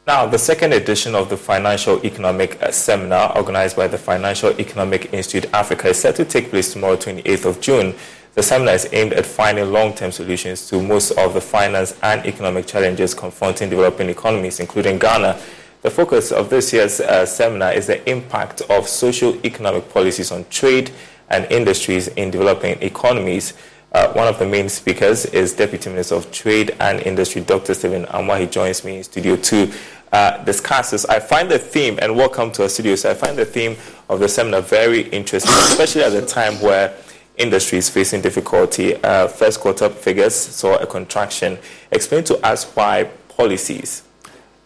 Now, 0.06 0.24
the 0.24 0.38
second 0.38 0.72
edition 0.72 1.14
of 1.14 1.28
the 1.28 1.36
Financial 1.36 2.02
Economic 2.02 2.58
Seminar 2.70 3.36
organized 3.36 3.76
by 3.76 3.88
the 3.88 3.98
Financial 3.98 4.58
Economic 4.58 5.12
Institute 5.12 5.52
Africa 5.52 5.88
is 5.88 5.98
set 5.98 6.16
to 6.16 6.24
take 6.24 6.48
place 6.48 6.72
tomorrow, 6.72 6.96
28th 6.96 7.44
of 7.44 7.60
June. 7.60 7.94
The 8.34 8.42
seminar 8.42 8.74
is 8.74 8.88
aimed 8.92 9.14
at 9.14 9.26
finding 9.26 9.72
long-term 9.72 10.12
solutions 10.12 10.68
to 10.68 10.80
most 10.80 11.12
of 11.12 11.34
the 11.34 11.40
finance 11.40 11.98
and 12.02 12.24
economic 12.24 12.66
challenges 12.66 13.14
confronting 13.14 13.70
developing 13.70 14.08
economies, 14.08 14.60
including 14.60 14.98
Ghana. 14.98 15.40
The 15.82 15.90
focus 15.90 16.30
of 16.30 16.50
this 16.50 16.72
year's 16.72 17.00
uh, 17.00 17.26
seminar 17.26 17.72
is 17.72 17.86
the 17.86 18.08
impact 18.08 18.62
of 18.62 18.88
socio-economic 18.88 19.92
policies 19.92 20.30
on 20.30 20.44
trade 20.50 20.90
and 21.30 21.50
industries 21.50 22.08
in 22.08 22.30
developing 22.30 22.80
economies. 22.82 23.54
Uh, 23.92 24.12
one 24.12 24.28
of 24.28 24.38
the 24.38 24.46
main 24.46 24.68
speakers 24.68 25.24
is 25.26 25.54
Deputy 25.54 25.88
Minister 25.90 26.14
of 26.14 26.30
Trade 26.30 26.76
and 26.78 27.00
Industry, 27.00 27.40
Dr. 27.40 27.74
Stephen 27.74 28.04
Amoah. 28.06 28.40
He 28.40 28.46
joins 28.46 28.84
me 28.84 28.98
in 28.98 29.04
Studio 29.04 29.36
2 29.36 29.72
uh, 30.12 30.42
discuss 30.44 30.90
this. 30.90 31.04
I 31.06 31.20
find 31.20 31.50
the 31.50 31.58
theme, 31.58 31.98
and 32.00 32.16
welcome 32.16 32.50
to 32.52 32.62
our 32.62 32.68
studio, 32.68 32.94
so 32.94 33.10
I 33.10 33.14
find 33.14 33.36
the 33.36 33.44
theme 33.44 33.76
of 34.08 34.20
the 34.20 34.28
seminar 34.28 34.62
very 34.62 35.02
interesting, 35.08 35.52
especially 35.52 36.02
at 36.02 36.10
the 36.10 36.24
time 36.24 36.54
where 36.60 36.94
industry 37.38 37.78
is 37.78 37.88
facing 37.88 38.20
difficulty. 38.20 38.94
Uh, 39.02 39.28
first 39.28 39.60
quarter 39.60 39.88
figures 39.88 40.34
saw 40.34 40.76
a 40.76 40.86
contraction. 40.86 41.58
Explain 41.90 42.24
to 42.24 42.36
us 42.46 42.64
why 42.76 43.10
policies 43.28 44.02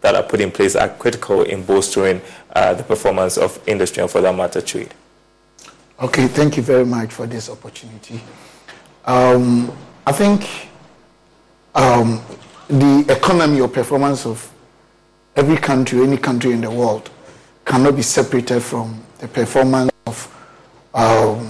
that 0.00 0.14
are 0.14 0.22
put 0.22 0.40
in 0.40 0.50
place 0.50 0.74
are 0.74 0.88
critical 0.88 1.42
in 1.42 1.62
bolstering 1.64 2.20
uh, 2.54 2.74
the 2.74 2.82
performance 2.82 3.38
of 3.38 3.60
industry 3.68 4.02
and, 4.02 4.10
for 4.10 4.20
that 4.20 4.34
matter, 4.34 4.60
trade. 4.60 4.92
Okay, 6.00 6.26
thank 6.26 6.56
you 6.56 6.62
very 6.62 6.84
much 6.84 7.12
for 7.12 7.26
this 7.26 7.48
opportunity. 7.48 8.20
Um, 9.04 9.70
I 10.06 10.12
think 10.12 10.68
um, 11.74 12.20
the 12.68 13.04
economy 13.08 13.60
or 13.60 13.68
performance 13.68 14.26
of 14.26 14.50
every 15.36 15.56
country, 15.56 16.02
any 16.02 16.16
country 16.16 16.52
in 16.52 16.60
the 16.60 16.70
world, 16.70 17.10
cannot 17.64 17.94
be 17.94 18.02
separated 18.02 18.60
from 18.60 19.00
the 19.18 19.28
performance 19.28 19.92
of 20.06 20.28
um, 20.94 21.48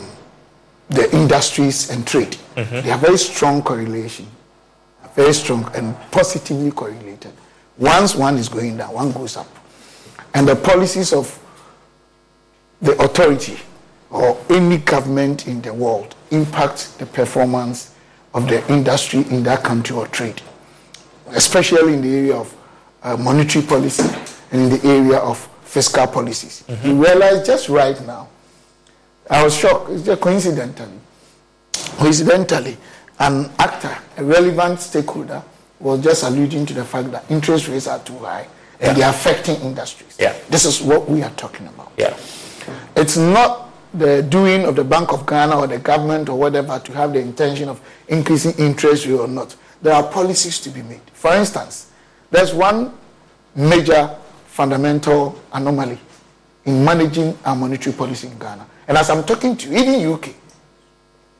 the 0.92 1.14
industries 1.14 1.90
and 1.90 2.06
trade. 2.06 2.36
Mm-hmm. 2.56 2.74
They 2.74 2.90
have 2.90 3.00
very 3.00 3.18
strong 3.18 3.62
correlation, 3.62 4.26
very 5.14 5.32
strong 5.32 5.70
and 5.74 5.96
positively 6.10 6.70
correlated. 6.70 7.32
Once 7.78 8.14
one 8.14 8.36
is 8.36 8.48
going 8.48 8.76
down, 8.76 8.92
one 8.92 9.12
goes 9.12 9.36
up. 9.36 9.48
And 10.34 10.46
the 10.46 10.56
policies 10.56 11.12
of 11.12 11.38
the 12.80 12.92
authority 13.02 13.56
or 14.10 14.38
any 14.50 14.78
government 14.78 15.46
in 15.46 15.62
the 15.62 15.72
world 15.72 16.14
impact 16.30 16.98
the 16.98 17.06
performance 17.06 17.94
of 18.34 18.48
the 18.48 18.66
industry 18.72 19.20
in 19.30 19.42
that 19.44 19.62
country 19.62 19.96
or 19.96 20.06
trade, 20.08 20.40
especially 21.28 21.94
in 21.94 22.02
the 22.02 22.14
area 22.14 22.36
of 22.36 22.54
uh, 23.02 23.16
monetary 23.16 23.64
policy 23.64 24.02
and 24.50 24.62
in 24.62 24.78
the 24.78 24.86
area 24.86 25.18
of 25.18 25.38
fiscal 25.64 26.06
policies. 26.06 26.64
Mm-hmm. 26.68 26.86
You 26.86 27.02
realize 27.02 27.46
just 27.46 27.68
right 27.68 27.98
now 28.06 28.28
I 29.32 29.42
was 29.42 29.56
shocked. 29.56 29.90
It's 29.90 30.04
just 30.04 30.20
coincidentally. 30.20 30.98
Coincidentally, 31.96 32.76
an 33.18 33.50
actor, 33.58 33.96
a 34.18 34.24
relevant 34.24 34.78
stakeholder, 34.78 35.42
was 35.80 36.04
just 36.04 36.22
alluding 36.22 36.66
to 36.66 36.74
the 36.74 36.84
fact 36.84 37.10
that 37.12 37.24
interest 37.30 37.66
rates 37.66 37.86
are 37.86 37.98
too 38.00 38.18
high 38.18 38.46
and 38.78 38.88
yeah. 38.88 38.92
they're 38.92 39.10
affecting 39.10 39.56
industries. 39.62 40.16
Yeah. 40.20 40.36
This 40.50 40.66
is 40.66 40.82
what 40.82 41.08
we 41.08 41.22
are 41.22 41.30
talking 41.30 41.66
about. 41.66 41.92
Yeah. 41.96 42.14
It's 42.94 43.16
not 43.16 43.70
the 43.94 44.22
doing 44.22 44.66
of 44.66 44.76
the 44.76 44.84
Bank 44.84 45.12
of 45.14 45.24
Ghana 45.24 45.58
or 45.58 45.66
the 45.66 45.78
government 45.78 46.28
or 46.28 46.38
whatever 46.38 46.78
to 46.78 46.92
have 46.92 47.14
the 47.14 47.20
intention 47.20 47.70
of 47.70 47.80
increasing 48.08 48.52
interest 48.58 49.06
rate 49.06 49.14
or 49.14 49.28
not. 49.28 49.56
There 49.80 49.94
are 49.94 50.02
policies 50.02 50.60
to 50.60 50.68
be 50.70 50.82
made. 50.82 51.00
For 51.14 51.34
instance, 51.34 51.90
there's 52.30 52.52
one 52.52 52.92
major 53.54 54.14
fundamental 54.46 55.40
anomaly 55.54 55.98
in 56.66 56.84
managing 56.84 57.36
our 57.46 57.56
monetary 57.56 57.96
policy 57.96 58.28
in 58.28 58.38
Ghana. 58.38 58.66
And 58.92 58.98
as 58.98 59.08
I'm 59.08 59.24
talking 59.24 59.56
to 59.56 59.70
you, 59.70 59.78
even 59.78 60.12
UK, 60.12 60.34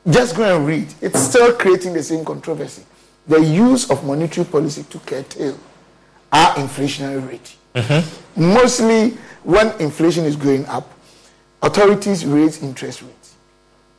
just 0.09 0.35
go 0.35 0.55
and 0.57 0.65
read. 0.65 0.91
It's 1.01 1.19
still 1.19 1.53
creating 1.53 1.93
the 1.93 2.01
same 2.01 2.25
controversy. 2.25 2.81
The 3.27 3.39
use 3.41 3.91
of 3.91 4.03
monetary 4.03 4.47
policy 4.47 4.81
to 4.81 4.97
curtail 4.97 5.59
our 6.31 6.55
inflationary 6.55 7.29
rate. 7.29 7.55
Mm-hmm. 7.75 8.53
Mostly 8.53 9.09
when 9.43 9.79
inflation 9.79 10.25
is 10.25 10.35
going 10.35 10.65
up, 10.65 10.91
authorities 11.61 12.25
raise 12.25 12.63
interest 12.63 13.03
rates 13.03 13.35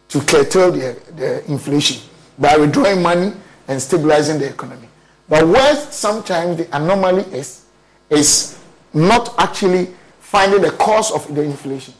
to 0.09 0.21
curtail 0.23 0.73
the, 0.73 1.01
the 1.15 1.49
inflation 1.49 2.03
by 2.37 2.57
withdrawing 2.57 3.03
money 3.03 3.35
and 3.69 3.81
stabilizing 3.81 4.41
the 4.41 4.49
economy. 4.49 4.89
But 5.29 5.47
where 5.47 5.77
sometimes 5.77 6.57
the 6.57 6.77
anomaly 6.77 7.23
is, 7.33 7.67
is 8.11 8.59
not 8.93 9.33
actually 9.39 9.95
finding 10.19 10.61
the 10.61 10.73
cause 10.73 11.13
of 11.13 11.33
the 11.33 11.43
inflation. 11.43 11.95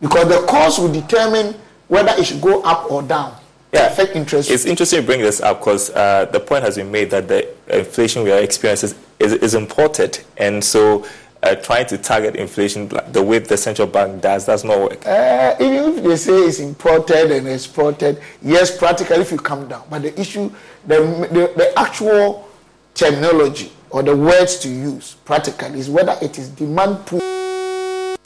Because 0.00 0.28
the 0.28 0.46
cost 0.46 0.78
will 0.78 0.92
determine 0.92 1.54
whether 1.88 2.12
it 2.18 2.24
should 2.24 2.40
go 2.40 2.62
up 2.62 2.90
or 2.90 3.02
down. 3.02 3.36
Yeah, 3.72 3.86
affect 3.86 4.14
interest. 4.14 4.50
It's 4.50 4.66
interesting 4.66 5.00
to 5.00 5.06
bring 5.06 5.20
this 5.20 5.40
up 5.40 5.58
because 5.58 5.90
uh, 5.90 6.26
the 6.26 6.38
point 6.38 6.64
has 6.64 6.76
been 6.76 6.92
made 6.92 7.10
that 7.10 7.26
the 7.26 7.48
inflation 7.68 8.22
we 8.22 8.30
are 8.30 8.38
experiencing 8.38 8.90
is, 9.18 9.32
is, 9.32 9.42
is 9.42 9.54
imported, 9.54 10.20
and 10.36 10.62
so 10.62 11.04
uh, 11.44 11.54
trying 11.56 11.86
to 11.86 11.98
target 11.98 12.36
inflation 12.36 12.88
the 13.12 13.22
way 13.22 13.38
the 13.38 13.56
central 13.56 13.86
bank 13.88 14.22
does 14.22 14.46
does 14.46 14.64
not 14.64 14.78
work. 14.80 15.06
Uh, 15.06 15.54
even 15.60 15.98
if 15.98 16.04
they 16.04 16.16
say 16.16 16.32
it's 16.32 16.58
imported 16.60 17.30
and 17.30 17.48
exported, 17.48 18.20
yes, 18.42 18.76
practically 18.76 19.16
if 19.16 19.30
you 19.30 19.38
come 19.38 19.68
down, 19.68 19.84
but 19.90 20.02
the 20.02 20.20
issue, 20.20 20.50
the, 20.86 21.00
the, 21.32 21.52
the 21.56 21.72
actual 21.76 22.48
terminology 22.94 23.72
or 23.90 24.02
the 24.02 24.16
words 24.16 24.58
to 24.58 24.68
use 24.68 25.14
practically 25.24 25.78
is 25.78 25.90
whether 25.90 26.16
it 26.22 26.38
is 26.38 26.48
demand 26.48 27.04
push 27.06 27.22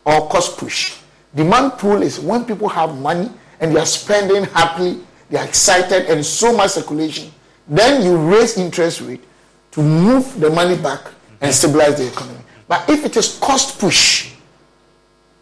or 0.04 0.28
cost 0.28 0.56
push. 0.56 0.98
Demand 1.34 1.72
pull 1.78 2.02
is 2.02 2.18
when 2.18 2.44
people 2.44 2.68
have 2.68 2.98
money 2.98 3.30
and 3.60 3.74
they 3.74 3.80
are 3.80 3.86
spending 3.86 4.44
happily, 4.44 5.00
they 5.30 5.38
are 5.38 5.44
excited, 5.44 6.06
and 6.06 6.24
so 6.24 6.56
much 6.56 6.70
circulation. 6.72 7.30
Then 7.66 8.02
you 8.02 8.16
raise 8.16 8.56
interest 8.56 9.02
rate 9.02 9.22
to 9.72 9.82
move 9.82 10.40
the 10.40 10.50
money 10.50 10.76
back 10.76 11.06
and 11.40 11.54
stabilize 11.54 11.98
the 11.98 12.08
economy. 12.08 12.38
But 12.66 12.88
if 12.88 13.04
it 13.04 13.16
is 13.16 13.38
cost 13.38 13.78
push, 13.78 14.32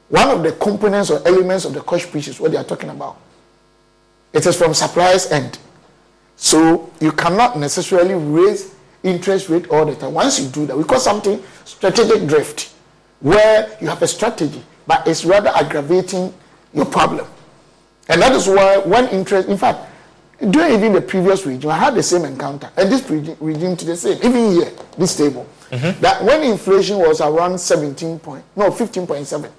one 0.08 0.28
of 0.28 0.42
the 0.42 0.52
components 0.52 1.10
or 1.10 1.26
elements 1.26 1.64
of 1.64 1.74
the 1.74 1.80
cost 1.80 2.10
push 2.10 2.28
is 2.28 2.40
what 2.40 2.50
they 2.50 2.56
are 2.56 2.64
talking 2.64 2.90
about. 2.90 3.18
It 4.32 4.44
is 4.44 4.56
from 4.56 4.74
supplier's 4.74 5.30
end. 5.30 5.58
So 6.36 6.92
you 7.00 7.12
cannot 7.12 7.58
necessarily 7.58 8.14
raise 8.14 8.74
interest 9.02 9.48
rate 9.48 9.68
all 9.68 9.86
the 9.86 9.94
time. 9.94 10.12
Once 10.12 10.40
you 10.40 10.48
do 10.48 10.66
that, 10.66 10.76
we 10.76 10.84
call 10.84 11.00
something 11.00 11.42
strategic 11.64 12.26
drift, 12.26 12.72
where 13.20 13.76
you 13.80 13.88
have 13.88 14.02
a 14.02 14.08
strategy 14.08 14.62
but 14.86 15.06
it's 15.06 15.24
rather 15.24 15.50
aggravating 15.50 16.32
your 16.72 16.86
problem. 16.86 17.26
And 18.08 18.22
that 18.22 18.32
is 18.32 18.46
why 18.46 18.78
when 18.78 19.08
interest, 19.08 19.48
in 19.48 19.56
fact, 19.56 19.90
during 20.50 20.74
even 20.74 20.92
the 20.92 21.00
previous 21.00 21.44
regime, 21.46 21.70
I 21.70 21.78
had 21.78 21.94
the 21.94 22.02
same 22.02 22.24
encounter, 22.24 22.70
and 22.76 22.90
this 22.92 23.08
regime 23.40 23.76
to 23.76 23.84
the 23.84 23.96
same, 23.96 24.18
even 24.18 24.52
here, 24.52 24.72
this 24.98 25.16
table, 25.16 25.46
mm-hmm. 25.70 26.00
that 26.00 26.22
when 26.22 26.42
inflation 26.42 26.98
was 26.98 27.20
around 27.20 27.58
17 27.58 28.18
point, 28.18 28.44
no, 28.54 28.70
15.7, 28.70 29.50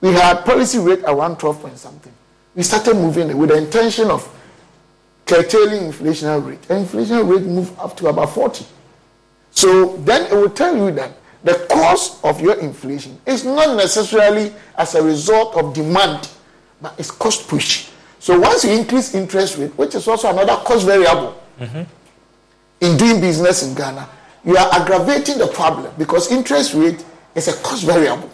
we 0.00 0.12
had 0.12 0.44
policy 0.44 0.78
rate 0.78 1.00
around 1.04 1.38
12 1.38 1.60
point 1.60 1.78
something. 1.78 2.12
We 2.54 2.62
started 2.62 2.94
moving 2.94 3.36
with 3.36 3.50
the 3.50 3.56
intention 3.56 4.10
of 4.10 4.28
curtailing 5.26 5.86
inflation 5.86 6.44
rate. 6.44 6.58
And 6.68 6.80
inflation 6.80 7.26
rate 7.28 7.42
moved 7.42 7.78
up 7.78 7.96
to 7.98 8.08
about 8.08 8.30
40. 8.30 8.66
So 9.52 9.96
then 9.98 10.30
it 10.30 10.34
will 10.34 10.50
tell 10.50 10.76
you 10.76 10.90
that 10.92 11.12
the 11.42 11.66
cause 11.70 12.22
of 12.22 12.40
your 12.40 12.58
inflation 12.60 13.18
is 13.26 13.44
not 13.44 13.76
necessarily 13.76 14.52
as 14.76 14.94
a 14.94 15.02
result 15.02 15.56
of 15.56 15.74
demand, 15.74 16.28
but 16.82 16.94
it's 16.98 17.10
cost 17.10 17.48
push. 17.48 17.88
So 18.18 18.38
once 18.38 18.64
you 18.64 18.72
increase 18.72 19.14
interest 19.14 19.56
rate, 19.56 19.76
which 19.78 19.94
is 19.94 20.06
also 20.06 20.30
another 20.30 20.56
cost 20.64 20.84
variable 20.84 21.42
mm-hmm. 21.58 21.82
in 22.80 22.96
doing 22.98 23.20
business 23.20 23.62
in 23.62 23.74
Ghana, 23.74 24.08
you 24.44 24.56
are 24.56 24.72
aggravating 24.72 25.38
the 25.38 25.46
problem 25.46 25.92
because 25.96 26.30
interest 26.30 26.74
rate 26.74 27.04
is 27.34 27.48
a 27.48 27.54
cost 27.62 27.84
variable. 27.84 28.30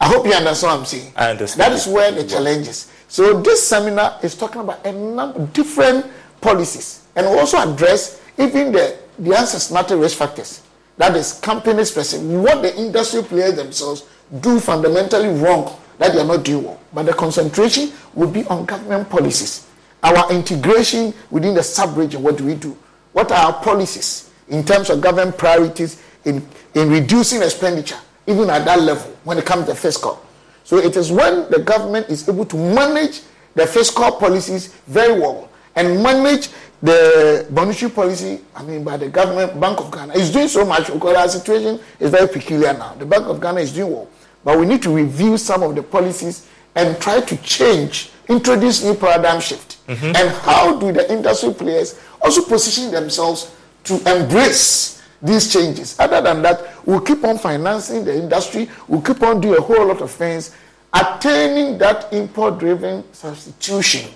I 0.00 0.06
hope 0.08 0.26
you 0.26 0.32
understand 0.32 0.72
what 0.72 0.78
I'm 0.80 0.86
saying. 0.86 1.12
I 1.16 1.30
understand. 1.30 1.60
That 1.60 1.72
is 1.72 1.86
where 1.86 2.10
the 2.10 2.24
challenge 2.24 2.68
is. 2.68 2.90
So 3.08 3.40
this 3.40 3.66
seminar 3.66 4.18
is 4.22 4.34
talking 4.34 4.60
about 4.60 4.84
a 4.86 4.92
number 4.92 5.40
of 5.40 5.52
different 5.52 6.06
policies 6.40 7.06
and 7.16 7.26
also 7.26 7.58
address 7.58 8.20
even 8.38 8.72
the, 8.72 8.98
the 9.18 9.36
ancestral 9.36 10.00
risk 10.00 10.18
factors. 10.18 10.63
That 10.96 11.16
is 11.16 11.34
company 11.40 11.84
specific, 11.84 12.26
what 12.26 12.62
the 12.62 12.76
industry 12.76 13.22
players 13.22 13.54
themselves 13.56 14.04
do 14.40 14.60
fundamentally 14.60 15.28
wrong 15.28 15.76
that 15.98 16.12
they 16.12 16.20
are 16.20 16.26
not 16.26 16.44
doing 16.44 16.64
well. 16.64 16.80
But 16.92 17.06
the 17.06 17.12
concentration 17.12 17.92
will 18.14 18.30
be 18.30 18.44
on 18.46 18.64
government 18.64 19.10
policies. 19.10 19.66
Our 20.02 20.30
integration 20.32 21.14
within 21.30 21.54
the 21.54 21.62
sub-region, 21.62 22.22
what 22.22 22.36
do 22.36 22.44
we 22.44 22.54
do? 22.54 22.76
What 23.12 23.32
are 23.32 23.52
our 23.52 23.62
policies 23.62 24.30
in 24.48 24.64
terms 24.64 24.90
of 24.90 25.00
government 25.00 25.38
priorities 25.38 26.02
in, 26.24 26.46
in 26.74 26.90
reducing 26.90 27.42
expenditure, 27.42 27.98
even 28.26 28.50
at 28.50 28.64
that 28.64 28.80
level 28.80 29.16
when 29.24 29.38
it 29.38 29.46
comes 29.46 29.66
to 29.66 29.74
fiscal? 29.74 30.24
So 30.64 30.78
it 30.78 30.96
is 30.96 31.10
when 31.10 31.50
the 31.50 31.58
government 31.58 32.08
is 32.08 32.28
able 32.28 32.46
to 32.46 32.56
manage 32.56 33.22
the 33.54 33.66
fiscal 33.66 34.12
policies 34.12 34.68
very 34.86 35.18
well 35.20 35.48
and 35.76 36.02
manage 36.02 36.48
the 36.82 37.46
monetary 37.50 37.90
policy, 37.90 38.40
I 38.54 38.62
mean, 38.62 38.84
by 38.84 38.96
the 38.96 39.08
government, 39.08 39.58
Bank 39.58 39.80
of 39.80 39.90
Ghana 39.90 40.14
is 40.14 40.30
doing 40.30 40.48
so 40.48 40.64
much 40.64 40.92
because 40.92 41.16
our 41.16 41.28
situation 41.28 41.80
is 41.98 42.10
very 42.10 42.28
peculiar 42.28 42.74
now. 42.74 42.94
The 42.94 43.06
Bank 43.06 43.26
of 43.26 43.40
Ghana 43.40 43.60
is 43.60 43.72
doing 43.72 43.90
well, 43.92 44.08
but 44.44 44.58
we 44.58 44.66
need 44.66 44.82
to 44.82 44.94
review 44.94 45.38
some 45.38 45.62
of 45.62 45.74
the 45.74 45.82
policies 45.82 46.46
and 46.74 47.00
try 47.00 47.20
to 47.20 47.36
change, 47.38 48.10
introduce 48.28 48.84
new 48.84 48.94
paradigm 48.94 49.40
shift. 49.40 49.86
Mm-hmm. 49.86 50.16
And 50.16 50.28
how 50.42 50.78
do 50.78 50.92
the 50.92 51.10
industry 51.10 51.54
players 51.54 51.98
also 52.20 52.42
position 52.42 52.90
themselves 52.90 53.54
to 53.84 53.94
embrace 54.10 55.02
these 55.22 55.52
changes? 55.52 55.98
Other 55.98 56.20
than 56.20 56.42
that, 56.42 56.86
we'll 56.86 57.00
keep 57.00 57.24
on 57.24 57.38
financing 57.38 58.04
the 58.04 58.14
industry, 58.14 58.68
we'll 58.88 59.02
keep 59.02 59.22
on 59.22 59.40
doing 59.40 59.58
a 59.58 59.62
whole 59.62 59.86
lot 59.86 60.02
of 60.02 60.10
things, 60.10 60.54
attaining 60.92 61.78
that 61.78 62.12
import 62.12 62.58
driven 62.58 63.04
substitution, 63.12 64.10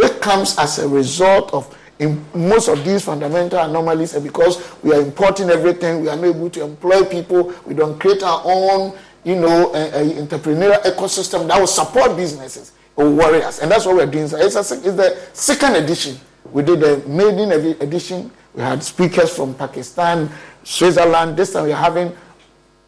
which 0.00 0.20
comes 0.20 0.56
as 0.58 0.78
a 0.78 0.88
result 0.88 1.52
of 1.52 1.76
in 1.98 2.24
most 2.34 2.68
of 2.68 2.82
these 2.82 3.04
fundamental 3.04 3.58
anomalies 3.58 4.14
and 4.14 4.24
because 4.24 4.56
we 4.82 4.94
are 4.94 5.00
importing 5.02 5.50
everything, 5.50 6.00
we 6.00 6.08
are 6.08 6.16
not 6.16 6.24
able 6.24 6.48
to 6.48 6.64
employ 6.64 7.04
people, 7.04 7.52
we 7.66 7.74
don't 7.74 8.00
create 8.00 8.22
our 8.22 8.40
own, 8.44 8.96
you 9.22 9.36
know, 9.36 9.70
uh, 9.74 9.76
uh, 9.76 10.02
entrepreneurial 10.02 10.80
ecosystem 10.82 11.46
that 11.46 11.60
will 11.60 11.66
support 11.66 12.16
businesses 12.16 12.72
or 12.96 13.10
warriors. 13.10 13.58
And 13.58 13.70
that's 13.70 13.84
what 13.84 13.96
we're 13.96 14.06
doing. 14.06 14.28
So 14.28 14.38
it's, 14.38 14.54
a, 14.56 14.60
it's 14.60 14.96
the 14.96 15.18
second 15.34 15.76
edition. 15.76 16.18
We 16.50 16.62
did 16.62 16.80
the 16.80 17.06
maiden 17.06 17.52
edition. 17.52 18.30
We 18.54 18.62
had 18.62 18.82
speakers 18.82 19.36
from 19.36 19.52
Pakistan, 19.54 20.30
Switzerland. 20.64 21.36
This 21.36 21.52
time 21.52 21.64
we're 21.64 21.76
having 21.76 22.16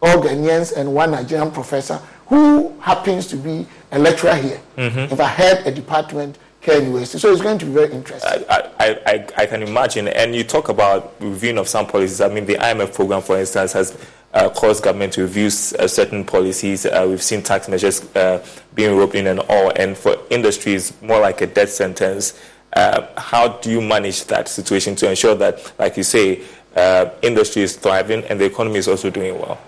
all 0.01 0.22
Ghanaians 0.22 0.75
and 0.75 0.94
one 0.94 1.11
Nigerian 1.11 1.51
professor 1.51 2.01
who 2.27 2.75
happens 2.81 3.27
to 3.27 3.37
be 3.37 3.66
a 3.90 3.98
lecturer 3.98 4.35
here. 4.35 4.61
Mm-hmm. 4.79 5.12
If 5.12 5.20
I 5.20 5.29
had 5.29 5.66
a 5.66 5.70
department 5.70 6.38
University. 6.66 7.18
So 7.18 7.33
it's 7.33 7.42
going 7.42 7.59
to 7.59 7.66
be 7.66 7.72
very 7.72 7.92
interesting. 7.92 8.44
I, 8.48 8.70
I, 8.79 9.01
I, 9.07 9.29
I, 9.37 9.46
can 9.46 9.62
imagine. 9.62 10.09
And 10.09 10.35
you 10.35 10.44
talk 10.44 10.68
about 10.68 11.14
reviewing 11.20 11.59
of 11.59 11.68
some 11.68 11.87
policies. 11.87 12.20
I 12.20 12.29
mean, 12.29 12.46
the 12.46 12.55
IMF 12.55 12.94
program, 12.94 13.22
for 13.22 13.38
instance, 13.38 13.72
has 13.72 13.98
uh, 14.33 14.48
caused 14.51 14.85
government 14.85 15.12
to 15.14 15.22
review 15.22 15.46
uh, 15.46 15.88
certain 15.88 16.25
policies. 16.25 16.87
Uh, 16.87 17.07
we've 17.09 17.22
seen 17.22 17.42
tax 17.42 17.68
measures 17.68 18.03
uh, 18.14 18.44
being 18.75 18.96
roped 18.96 19.14
in 19.14 19.27
and 19.27 19.40
all. 19.40 19.72
And 19.77 19.96
for 19.96 20.16
industries, 20.31 20.92
more 21.03 21.20
like 21.20 21.40
a 21.40 21.46
death 21.46 21.70
sentence. 21.70 22.40
Uh, 22.75 23.07
how 23.18 23.48
do 23.48 23.70
you 23.70 23.81
manage 23.81 24.25
that 24.27 24.48
situation 24.48 24.94
to 24.96 25.11
ensure 25.11 25.35
that, 25.35 25.72
like 25.79 25.96
you 25.96 26.03
say, 26.03 26.42
uh, 26.77 27.11
industry 27.20 27.62
is 27.62 27.77
thriving 27.77 28.25
and 28.25 28.40
the 28.40 28.44
economy 28.44 28.79
is 28.79 28.88
also 28.88 29.11
doing 29.11 29.38
well? 29.38 29.61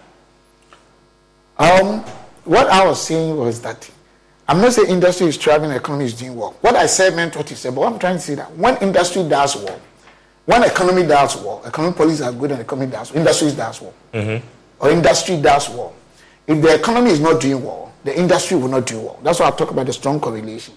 Um, 1.59 2.01
what 2.45 2.67
I 2.69 2.87
was 2.87 3.07
saying 3.07 3.37
was 3.37 3.61
that 3.63 3.91
I'm 4.47 4.61
not 4.61 4.75
saying 4.75 4.91
industry 4.91 5.29
is 5.29 5.37
thriving, 5.39 5.71
economy 5.71 6.05
is 6.05 6.15
doing 6.15 6.37
well. 6.37 6.55
What 6.61 6.77
I 6.77 6.87
said 6.87 7.17
meant 7.17 7.35
what 7.35 7.49
you 7.49 7.57
said, 7.57 7.75
but 7.75 7.83
I'm 7.83 7.99
trying 7.99 8.17
to 8.17 8.21
say 8.21 8.35
that 8.35 8.55
when 8.57 8.77
industry 8.79 9.27
does 9.27 9.57
well, 9.57 9.81
when 10.45 10.63
economy 10.65 11.07
does 11.07 11.37
well, 11.37 11.63
economic 11.65 11.97
policies 11.97 12.21
are 12.21 12.33
good 12.33 12.51
and 12.53 12.61
economy 12.61 12.91
does 12.91 13.11
well, 13.11 13.21
industry 13.21 13.53
does 13.53 13.81
well, 13.81 13.95
mm-hmm. 14.13 14.47
or 14.81 14.91
industry 14.91 15.41
does 15.41 15.71
well. 15.71 15.95
If 16.47 16.61
the 16.61 16.75
economy 16.75 17.11
is 17.11 17.21
not 17.21 17.41
doing 17.41 17.65
well, 17.65 17.95
the 18.05 18.19
industry 18.19 18.59
will 18.59 18.69
not 18.69 18.87
do 18.87 19.01
well. 19.01 19.19
That's 19.23 19.41
why 19.41 19.49
I 19.49 19.51
talk 19.51 19.71
about 19.71 19.87
the 19.87 19.95
strong 19.95 20.21
correlation. 20.21 20.75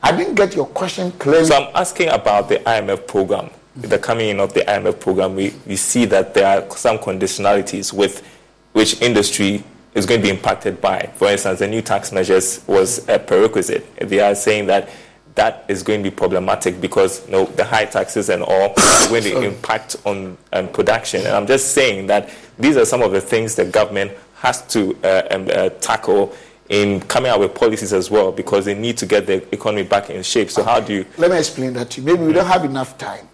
I 0.00 0.16
didn't 0.16 0.36
get 0.36 0.54
your 0.54 0.66
question 0.66 1.10
clearly. 1.12 1.46
So 1.46 1.56
I'm 1.56 1.74
asking 1.74 2.10
about 2.10 2.48
the 2.48 2.56
IMF 2.56 3.08
program. 3.08 3.46
Mm-hmm. 3.46 3.88
The 3.88 3.98
coming 3.98 4.28
in 4.28 4.38
of 4.40 4.54
the 4.54 4.60
IMF 4.60 5.00
program, 5.00 5.34
we, 5.34 5.52
we 5.66 5.74
see 5.74 6.04
that 6.04 6.32
there 6.32 6.46
are 6.46 6.76
some 6.76 6.98
conditionalities 6.98 7.92
with 7.92 8.24
which 8.72 9.02
industry 9.02 9.64
is 9.94 10.06
going 10.06 10.20
to 10.20 10.26
be 10.26 10.30
impacted 10.30 10.80
by. 10.80 11.10
For 11.16 11.28
instance, 11.28 11.58
the 11.58 11.68
new 11.68 11.82
tax 11.82 12.12
measures 12.12 12.62
was 12.66 13.08
a 13.08 13.18
prerequisite. 13.18 13.86
They 13.96 14.20
are 14.20 14.34
saying 14.34 14.66
that 14.66 14.88
that 15.34 15.64
is 15.68 15.82
going 15.82 16.02
to 16.02 16.10
be 16.10 16.14
problematic 16.14 16.80
because 16.80 17.24
you 17.26 17.32
know, 17.32 17.46
the 17.46 17.64
high 17.64 17.84
taxes 17.84 18.28
and 18.28 18.42
all 18.42 18.70
are 18.76 19.08
going 19.08 19.22
to 19.24 19.42
impact 19.42 19.96
on 20.04 20.36
um, 20.52 20.68
production. 20.68 21.20
And 21.20 21.34
I'm 21.34 21.46
just 21.46 21.72
saying 21.72 22.06
that 22.08 22.30
these 22.58 22.76
are 22.76 22.84
some 22.84 23.02
of 23.02 23.12
the 23.12 23.20
things 23.20 23.54
the 23.54 23.64
government 23.64 24.12
has 24.36 24.66
to 24.68 24.96
uh, 25.04 25.22
um, 25.30 25.48
uh, 25.52 25.68
tackle 25.80 26.34
in 26.68 27.00
coming 27.00 27.30
out 27.30 27.40
with 27.40 27.54
policies 27.54 27.92
as 27.92 28.10
well 28.10 28.30
because 28.30 28.64
they 28.64 28.74
need 28.74 28.96
to 28.96 29.06
get 29.06 29.26
the 29.26 29.54
economy 29.54 29.82
back 29.82 30.08
in 30.08 30.22
shape. 30.22 30.50
So, 30.50 30.62
how 30.62 30.80
do 30.80 30.94
you. 30.94 31.06
Let 31.18 31.30
me 31.30 31.38
explain 31.38 31.72
that 31.74 31.90
to 31.90 32.00
you. 32.00 32.06
Maybe 32.06 32.24
we 32.24 32.32
don't 32.32 32.46
have 32.46 32.64
enough 32.64 32.96
time, 32.96 33.28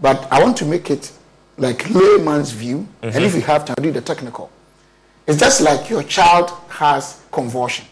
but 0.00 0.30
I 0.30 0.42
want 0.42 0.56
to 0.58 0.66
make 0.66 0.90
it 0.90 1.10
like 1.56 1.88
layman's 1.90 2.50
view. 2.50 2.86
Mm-hmm. 3.02 3.16
And 3.16 3.24
if 3.24 3.34
you 3.34 3.40
have 3.42 3.64
time, 3.64 3.76
I'll 3.78 3.82
do 3.82 3.92
the 3.92 4.00
technical. 4.02 4.50
It's 5.26 5.38
just 5.38 5.60
like 5.60 5.88
your 5.88 6.02
child 6.02 6.50
has 6.68 7.22
convulsion. 7.30 7.86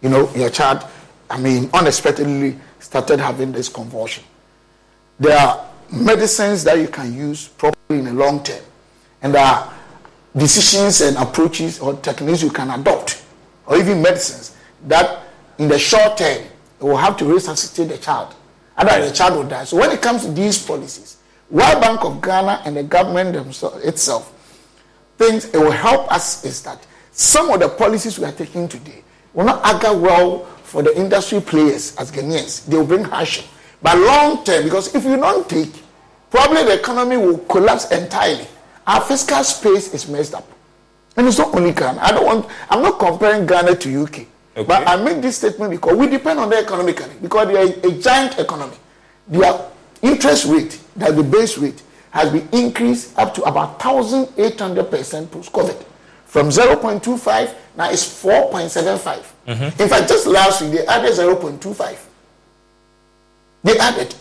You 0.00 0.08
know, 0.08 0.34
your 0.34 0.50
child, 0.50 0.84
I 1.30 1.38
mean, 1.38 1.70
unexpectedly 1.72 2.58
started 2.80 3.20
having 3.20 3.52
this 3.52 3.68
convulsion. 3.68 4.24
There 5.20 5.38
are 5.38 5.68
medicines 5.92 6.64
that 6.64 6.78
you 6.78 6.88
can 6.88 7.14
use 7.16 7.48
properly 7.48 8.00
in 8.00 8.04
the 8.06 8.12
long 8.12 8.42
term, 8.42 8.62
and 9.22 9.34
there 9.34 9.44
are 9.44 9.72
decisions 10.36 11.00
and 11.02 11.16
approaches 11.16 11.78
or 11.78 11.94
techniques 11.94 12.42
you 12.42 12.50
can 12.50 12.70
adopt, 12.70 13.22
or 13.66 13.76
even 13.78 14.02
medicines 14.02 14.56
that 14.88 15.22
in 15.58 15.68
the 15.68 15.78
short 15.78 16.16
term 16.16 16.42
will 16.80 16.96
have 16.96 17.16
to 17.18 17.24
resuscitate 17.26 17.88
the 17.88 17.98
child. 17.98 18.34
Otherwise, 18.76 19.10
the 19.10 19.16
child 19.16 19.36
will 19.36 19.48
die. 19.48 19.64
So 19.64 19.76
when 19.76 19.90
it 19.90 20.02
comes 20.02 20.24
to 20.24 20.32
these 20.32 20.64
policies, 20.64 21.18
World 21.50 21.80
Bank 21.80 22.04
of 22.04 22.20
Ghana 22.20 22.62
and 22.64 22.76
the 22.76 22.82
government 22.82 23.34
themselves, 23.34 23.84
itself 23.84 24.32
things 25.18 25.46
it 25.46 25.58
will 25.58 25.70
help 25.70 26.10
us 26.12 26.44
is 26.44 26.62
that 26.62 26.86
some 27.12 27.50
of 27.50 27.60
the 27.60 27.68
policies 27.68 28.18
we 28.18 28.24
are 28.24 28.32
taking 28.32 28.68
today 28.68 29.02
will 29.34 29.44
not 29.44 29.64
augur 29.64 29.96
well 29.96 30.44
for 30.62 30.82
the 30.82 30.96
industry 30.98 31.40
players 31.40 31.94
as 31.96 32.10
Ghanaians. 32.10 32.66
They 32.66 32.76
will 32.76 32.86
bring 32.86 33.04
hardship. 33.04 33.44
But 33.82 33.98
long 33.98 34.44
term, 34.44 34.64
because 34.64 34.94
if 34.94 35.04
you 35.04 35.16
don't 35.16 35.48
take, 35.48 35.72
probably 36.30 36.64
the 36.64 36.74
economy 36.78 37.16
will 37.16 37.38
collapse 37.38 37.90
entirely. 37.90 38.46
Our 38.86 39.00
fiscal 39.00 39.44
space 39.44 39.92
is 39.92 40.08
messed 40.08 40.34
up. 40.34 40.48
And 41.16 41.26
it's 41.28 41.38
not 41.38 41.54
only 41.54 41.72
Ghana. 41.72 42.00
I 42.00 42.12
don't 42.12 42.24
want, 42.24 42.46
I'm 42.70 42.82
not 42.82 42.98
comparing 42.98 43.46
Ghana 43.46 43.76
to 43.76 44.02
UK. 44.04 44.10
Okay. 44.10 44.64
But 44.66 44.88
I 44.88 44.96
make 45.02 45.20
this 45.20 45.36
statement 45.38 45.70
because 45.70 45.96
we 45.96 46.08
depend 46.08 46.38
on 46.38 46.48
them 46.50 46.62
economically, 46.62 47.14
because 47.20 47.48
they 47.48 47.56
are 47.56 47.88
a 47.90 47.98
giant 48.00 48.38
economy. 48.38 48.76
Their 49.28 49.70
interest 50.00 50.46
rate, 50.46 50.80
that 50.96 51.16
the 51.16 51.22
base 51.22 51.58
rate, 51.58 51.82
has 52.12 52.30
been 52.30 52.48
increased 52.52 53.18
up 53.18 53.34
to 53.34 53.42
about 53.42 53.80
1,800% 53.80 55.30
post-COVID. 55.30 55.84
From 56.26 56.48
0.25, 56.48 57.54
now 57.76 57.90
it's 57.90 58.04
4.75. 58.22 59.24
Mm-hmm. 59.46 59.82
In 59.82 59.88
fact, 59.88 60.08
just 60.08 60.26
last 60.26 60.62
week, 60.62 60.72
they 60.72 60.86
added 60.86 61.12
0.25. 61.12 61.98
They 63.64 63.78
added. 63.78 64.14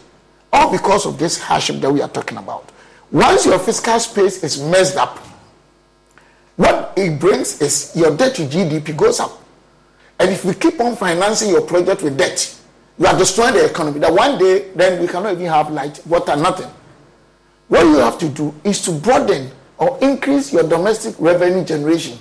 All 0.53 0.71
because 0.71 1.05
of 1.05 1.17
this 1.17 1.39
hardship 1.41 1.77
that 1.81 1.91
we 1.91 2.01
are 2.01 2.09
talking 2.09 2.37
about. 2.37 2.71
Once 3.11 3.45
your 3.45 3.59
fiscal 3.59 3.99
space 3.99 4.41
is 4.43 4.61
messed 4.61 4.95
up, 4.97 5.17
what 6.55 6.93
it 6.95 7.19
brings 7.19 7.61
is 7.61 7.93
your 7.95 8.15
debt 8.15 8.35
to 8.35 8.43
GDP 8.43 8.95
goes 8.95 9.19
up. 9.19 9.31
And 10.19 10.29
if 10.29 10.45
we 10.45 10.53
keep 10.53 10.79
on 10.79 10.95
financing 10.95 11.49
your 11.49 11.61
project 11.61 12.03
with 12.03 12.17
debt, 12.17 12.57
you 12.97 13.05
are 13.05 13.17
destroying 13.17 13.53
the 13.53 13.65
economy. 13.65 13.99
That 13.99 14.13
one 14.13 14.37
day, 14.37 14.69
then 14.75 15.01
we 15.01 15.07
cannot 15.07 15.33
even 15.33 15.47
have 15.47 15.71
light, 15.71 16.05
water, 16.05 16.35
nothing. 16.35 16.69
What 17.71 17.85
you 17.85 17.99
have 17.99 18.17
to 18.17 18.27
do 18.27 18.53
is 18.65 18.81
to 18.81 18.91
broaden 18.91 19.49
or 19.77 19.97
increase 20.01 20.51
your 20.51 20.63
domestic 20.63 21.15
revenue 21.19 21.63
generation. 21.63 22.17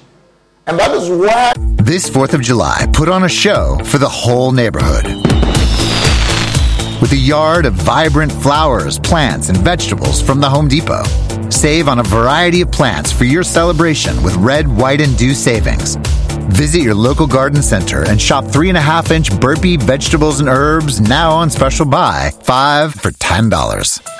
And 0.69 0.79
that 0.79 0.93
is 0.93 1.11
why. 1.11 1.55
This 1.83 2.09
4th 2.09 2.35
of 2.35 2.41
July, 2.41 2.87
put 2.93 3.09
on 3.09 3.25
a 3.25 3.29
show 3.29 3.77
for 3.87 3.99
the 3.99 4.09
whole 4.09 4.53
neighborhood. 4.53 5.07
With 7.03 7.11
a 7.11 7.17
yard 7.17 7.67
of 7.67 7.73
vibrant 7.73 8.31
flowers, 8.31 9.01
plants, 9.01 9.49
and 9.49 9.59
vegetables 9.59 10.23
from 10.23 10.39
the 10.39 10.49
Home 10.49 10.69
Depot. 10.69 11.03
Save 11.51 11.89
on 11.89 11.99
a 11.99 12.05
variety 12.05 12.61
of 12.61 12.71
plants 12.71 13.11
for 13.11 13.25
your 13.25 13.43
celebration 13.43 14.23
with 14.23 14.37
red, 14.37 14.69
white, 14.69 15.01
and 15.01 15.19
dew 15.19 15.35
savings. 15.35 15.97
Visit 16.55 16.83
your 16.83 16.95
local 16.95 17.27
garden 17.27 17.61
center 17.61 18.09
and 18.09 18.21
shop 18.21 18.45
three 18.45 18.69
and 18.69 18.79
a 18.79 18.81
half 18.81 19.11
inch 19.11 19.37
burpee 19.41 19.77
vegetables 19.77 20.39
and 20.39 20.49
herbs 20.49 21.01
now 21.01 21.33
on 21.33 21.51
special 21.51 21.87
buy, 21.87 22.31
five 22.45 22.95
for 22.95 23.11
$10. 23.11 24.20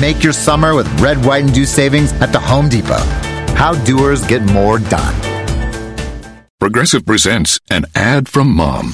Make 0.00 0.22
your 0.22 0.32
summer 0.32 0.74
with 0.74 0.88
red, 1.00 1.24
white, 1.24 1.44
and 1.44 1.52
dew 1.54 1.66
savings 1.66 2.12
at 2.14 2.32
the 2.32 2.40
Home 2.40 2.68
Depot. 2.68 3.02
How 3.54 3.74
doers 3.84 4.24
get 4.26 4.42
more 4.42 4.78
done. 4.78 5.14
Progressive 6.58 7.04
presents 7.04 7.60
an 7.70 7.86
ad 7.94 8.28
from 8.28 8.54
mom. 8.54 8.92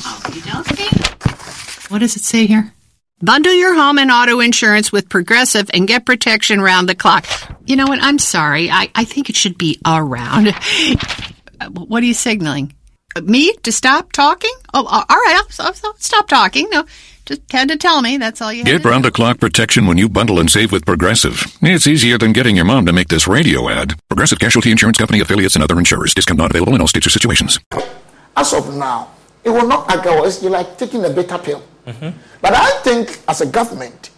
What 1.88 2.00
does 2.00 2.16
it 2.16 2.22
say 2.22 2.46
here? 2.46 2.72
Bundle 3.20 3.52
your 3.52 3.74
home 3.74 3.98
and 3.98 4.10
auto 4.10 4.40
insurance 4.40 4.92
with 4.92 5.08
Progressive 5.08 5.70
and 5.74 5.88
get 5.88 6.06
protection 6.06 6.60
round 6.60 6.88
the 6.88 6.94
clock. 6.94 7.26
You 7.66 7.76
know 7.76 7.86
what? 7.86 7.98
I'm 8.02 8.18
sorry. 8.18 8.70
I, 8.70 8.90
I 8.94 9.04
think 9.04 9.28
it 9.28 9.36
should 9.36 9.58
be 9.58 9.78
around. 9.84 10.46
what 11.72 12.02
are 12.02 12.06
you 12.06 12.14
signaling? 12.14 12.74
Me 13.22 13.52
to 13.64 13.72
stop 13.72 14.12
talking? 14.12 14.52
Oh, 14.72 14.86
uh, 14.86 15.04
all 15.08 15.16
right. 15.16 15.34
I'll, 15.36 15.66
I'll, 15.66 15.74
I'll 15.84 15.96
stop 15.98 16.28
talking. 16.28 16.68
No, 16.70 16.84
just 17.28 17.52
had 17.52 17.68
to 17.68 17.76
tell 17.76 18.00
me. 18.00 18.16
That's 18.16 18.40
all 18.40 18.52
you 18.52 18.64
Get 18.64 18.84
round 18.84 19.04
the 19.04 19.10
clock 19.10 19.38
protection 19.38 19.86
when 19.86 19.98
you 19.98 20.08
bundle 20.08 20.40
and 20.40 20.50
save 20.50 20.72
with 20.72 20.86
Progressive. 20.86 21.44
It's 21.60 21.86
easier 21.86 22.16
than 22.16 22.32
getting 22.32 22.56
your 22.56 22.64
mom 22.64 22.86
to 22.86 22.92
make 22.92 23.08
this 23.08 23.28
radio 23.28 23.68
ad. 23.68 24.00
Progressive 24.08 24.38
Casualty 24.38 24.70
Insurance 24.70 24.96
Company 24.96 25.20
affiliates 25.20 25.54
and 25.54 25.62
other 25.62 25.78
insurers. 25.78 26.14
Discount 26.14 26.38
not 26.38 26.50
available 26.50 26.74
in 26.74 26.80
all 26.80 26.88
states 26.88 27.06
or 27.06 27.10
situations. 27.10 27.60
As 28.34 28.54
of 28.54 28.74
now, 28.74 29.10
it 29.44 29.50
will 29.50 29.66
not 29.66 29.94
ago. 29.94 30.24
It's 30.24 30.42
like 30.42 30.78
taking 30.78 31.04
a 31.04 31.10
bitter 31.10 31.38
pill. 31.38 31.62
Mm-hmm. 31.86 32.16
But 32.40 32.54
I 32.54 32.70
think 32.80 33.20
as 33.28 33.42
a 33.42 33.46
government, 33.46 34.10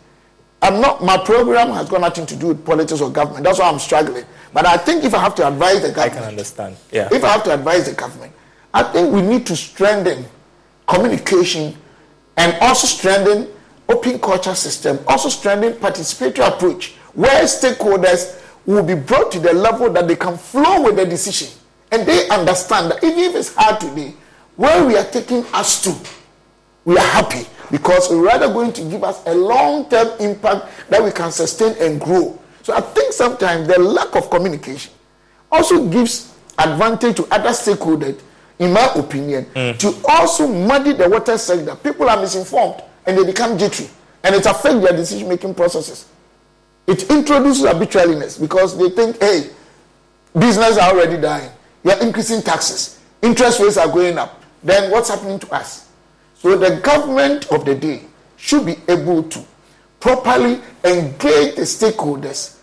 I'm 0.62 0.80
not. 0.80 1.02
My 1.02 1.16
program 1.18 1.70
has 1.70 1.88
got 1.88 2.00
nothing 2.00 2.26
to 2.26 2.36
do 2.36 2.48
with 2.48 2.64
politics 2.64 3.00
or 3.00 3.10
government. 3.10 3.44
That's 3.44 3.58
why 3.58 3.68
I'm 3.70 3.78
struggling. 3.78 4.24
But 4.52 4.66
I 4.66 4.76
think 4.76 5.04
if 5.04 5.14
I 5.14 5.18
have 5.18 5.34
to 5.36 5.48
advise 5.48 5.82
the 5.82 5.88
government, 5.88 6.12
I 6.12 6.18
can 6.20 6.24
understand. 6.28 6.76
Yeah. 6.92 7.08
If 7.10 7.24
I 7.24 7.28
have 7.28 7.44
to 7.44 7.54
advise 7.54 7.88
the 7.88 7.94
government, 7.94 8.32
I 8.72 8.84
think 8.84 9.12
we 9.12 9.22
need 9.22 9.46
to 9.46 9.56
strengthen 9.56 10.26
communication 10.86 11.76
and 12.40 12.56
also 12.62 12.86
strengthen 12.86 13.46
open 13.86 14.18
culture 14.18 14.54
system, 14.54 14.98
also 15.06 15.28
strengthen 15.28 15.74
participatory 15.74 16.48
approach, 16.48 16.92
where 17.12 17.42
stakeholders 17.44 18.40
will 18.64 18.82
be 18.82 18.94
brought 18.94 19.30
to 19.30 19.38
the 19.38 19.52
level 19.52 19.90
that 19.92 20.08
they 20.08 20.16
can 20.16 20.38
flow 20.38 20.82
with 20.82 20.96
the 20.96 21.04
decision. 21.04 21.50
And 21.92 22.06
they 22.06 22.28
understand 22.30 22.92
that 22.92 23.04
even 23.04 23.18
if 23.18 23.34
it's 23.34 23.54
hard 23.54 23.78
today, 23.78 24.14
where 24.56 24.86
we 24.86 24.96
are 24.96 25.04
taking 25.04 25.44
us 25.52 25.82
to, 25.82 25.94
we 26.86 26.96
are 26.96 27.06
happy 27.08 27.46
because 27.70 28.08
we're 28.08 28.24
rather 28.24 28.48
going 28.48 28.72
to 28.72 28.82
give 28.88 29.04
us 29.04 29.22
a 29.26 29.34
long-term 29.34 30.18
impact 30.20 30.66
that 30.88 31.04
we 31.04 31.10
can 31.10 31.30
sustain 31.30 31.76
and 31.78 32.00
grow. 32.00 32.38
So 32.62 32.72
I 32.72 32.80
think 32.80 33.12
sometimes 33.12 33.68
the 33.68 33.78
lack 33.78 34.16
of 34.16 34.30
communication 34.30 34.92
also 35.52 35.86
gives 35.88 36.34
advantage 36.58 37.16
to 37.16 37.26
other 37.30 37.50
stakeholders, 37.50 38.18
in 38.60 38.72
my 38.72 38.92
opinion, 38.94 39.46
mm. 39.54 39.76
to 39.78 39.94
also 40.06 40.46
muddy 40.46 40.92
the 40.92 41.08
water 41.08 41.36
sector. 41.36 41.74
People 41.76 42.08
are 42.08 42.20
misinformed 42.20 42.82
and 43.06 43.18
they 43.18 43.24
become 43.24 43.58
jittery, 43.58 43.88
and 44.22 44.34
it 44.34 44.44
affects 44.46 44.84
their 44.84 44.92
decision-making 44.92 45.54
processes. 45.54 46.08
It 46.86 47.10
introduces 47.10 47.64
arbitrariness 47.64 48.38
because 48.38 48.76
they 48.78 48.90
think, 48.90 49.20
hey, 49.20 49.50
business 50.38 50.76
are 50.76 50.90
already 50.94 51.20
dying. 51.20 51.50
You 51.82 51.92
are 51.92 52.02
increasing 52.02 52.42
taxes. 52.42 53.00
Interest 53.22 53.60
rates 53.60 53.78
are 53.78 53.88
going 53.88 54.18
up. 54.18 54.42
Then 54.62 54.90
what's 54.90 55.08
happening 55.08 55.38
to 55.38 55.54
us? 55.54 55.88
So 56.34 56.56
the 56.56 56.80
government 56.80 57.50
of 57.50 57.64
the 57.64 57.74
day 57.74 58.02
should 58.36 58.66
be 58.66 58.76
able 58.88 59.22
to 59.24 59.44
properly 60.00 60.60
engage 60.84 61.56
the 61.56 61.62
stakeholders 61.62 62.58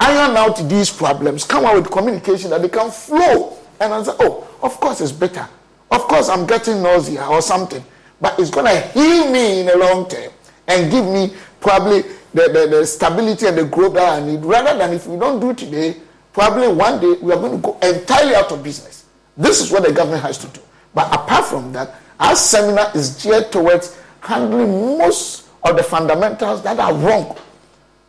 iron 0.00 0.36
out 0.36 0.56
these 0.68 0.90
problems, 0.90 1.44
come 1.44 1.64
out 1.64 1.74
with 1.76 1.90
communication 1.90 2.50
that 2.50 2.62
they 2.62 2.68
can 2.68 2.90
flow 2.90 3.57
and 3.80 3.92
answer, 3.92 4.14
oh, 4.20 4.48
of 4.62 4.78
course 4.80 5.00
it's 5.00 5.12
better. 5.12 5.48
Of 5.90 6.02
course 6.02 6.28
I'm 6.28 6.46
getting 6.46 6.82
nausea 6.82 7.24
or 7.26 7.40
something, 7.40 7.84
but 8.20 8.38
it's 8.38 8.50
going 8.50 8.66
to 8.66 8.80
heal 8.88 9.30
me 9.30 9.60
in 9.60 9.66
the 9.66 9.76
long 9.76 10.08
term 10.08 10.30
and 10.66 10.90
give 10.90 11.04
me 11.06 11.32
probably 11.60 12.02
the, 12.34 12.48
the, 12.52 12.66
the 12.70 12.86
stability 12.86 13.46
and 13.46 13.56
the 13.56 13.64
growth 13.64 13.94
that 13.94 14.22
I 14.22 14.24
need. 14.24 14.44
Rather 14.44 14.76
than 14.76 14.92
if 14.92 15.06
we 15.06 15.18
don't 15.18 15.40
do 15.40 15.50
it 15.50 15.58
today, 15.58 15.96
probably 16.32 16.68
one 16.68 17.00
day 17.00 17.14
we 17.22 17.32
are 17.32 17.36
going 17.40 17.52
to 17.52 17.58
go 17.58 17.78
entirely 17.80 18.34
out 18.34 18.52
of 18.52 18.62
business. 18.62 19.06
This 19.36 19.60
is 19.60 19.70
what 19.70 19.84
the 19.84 19.92
government 19.92 20.22
has 20.22 20.38
to 20.38 20.46
do. 20.48 20.60
But 20.94 21.12
apart 21.14 21.46
from 21.46 21.72
that, 21.72 21.94
our 22.20 22.34
seminar 22.36 22.90
is 22.94 23.22
geared 23.22 23.52
towards 23.52 23.98
handling 24.20 24.98
most 24.98 25.48
of 25.62 25.76
the 25.76 25.82
fundamentals 25.82 26.62
that 26.62 26.78
are 26.78 26.92
wrong 26.94 27.36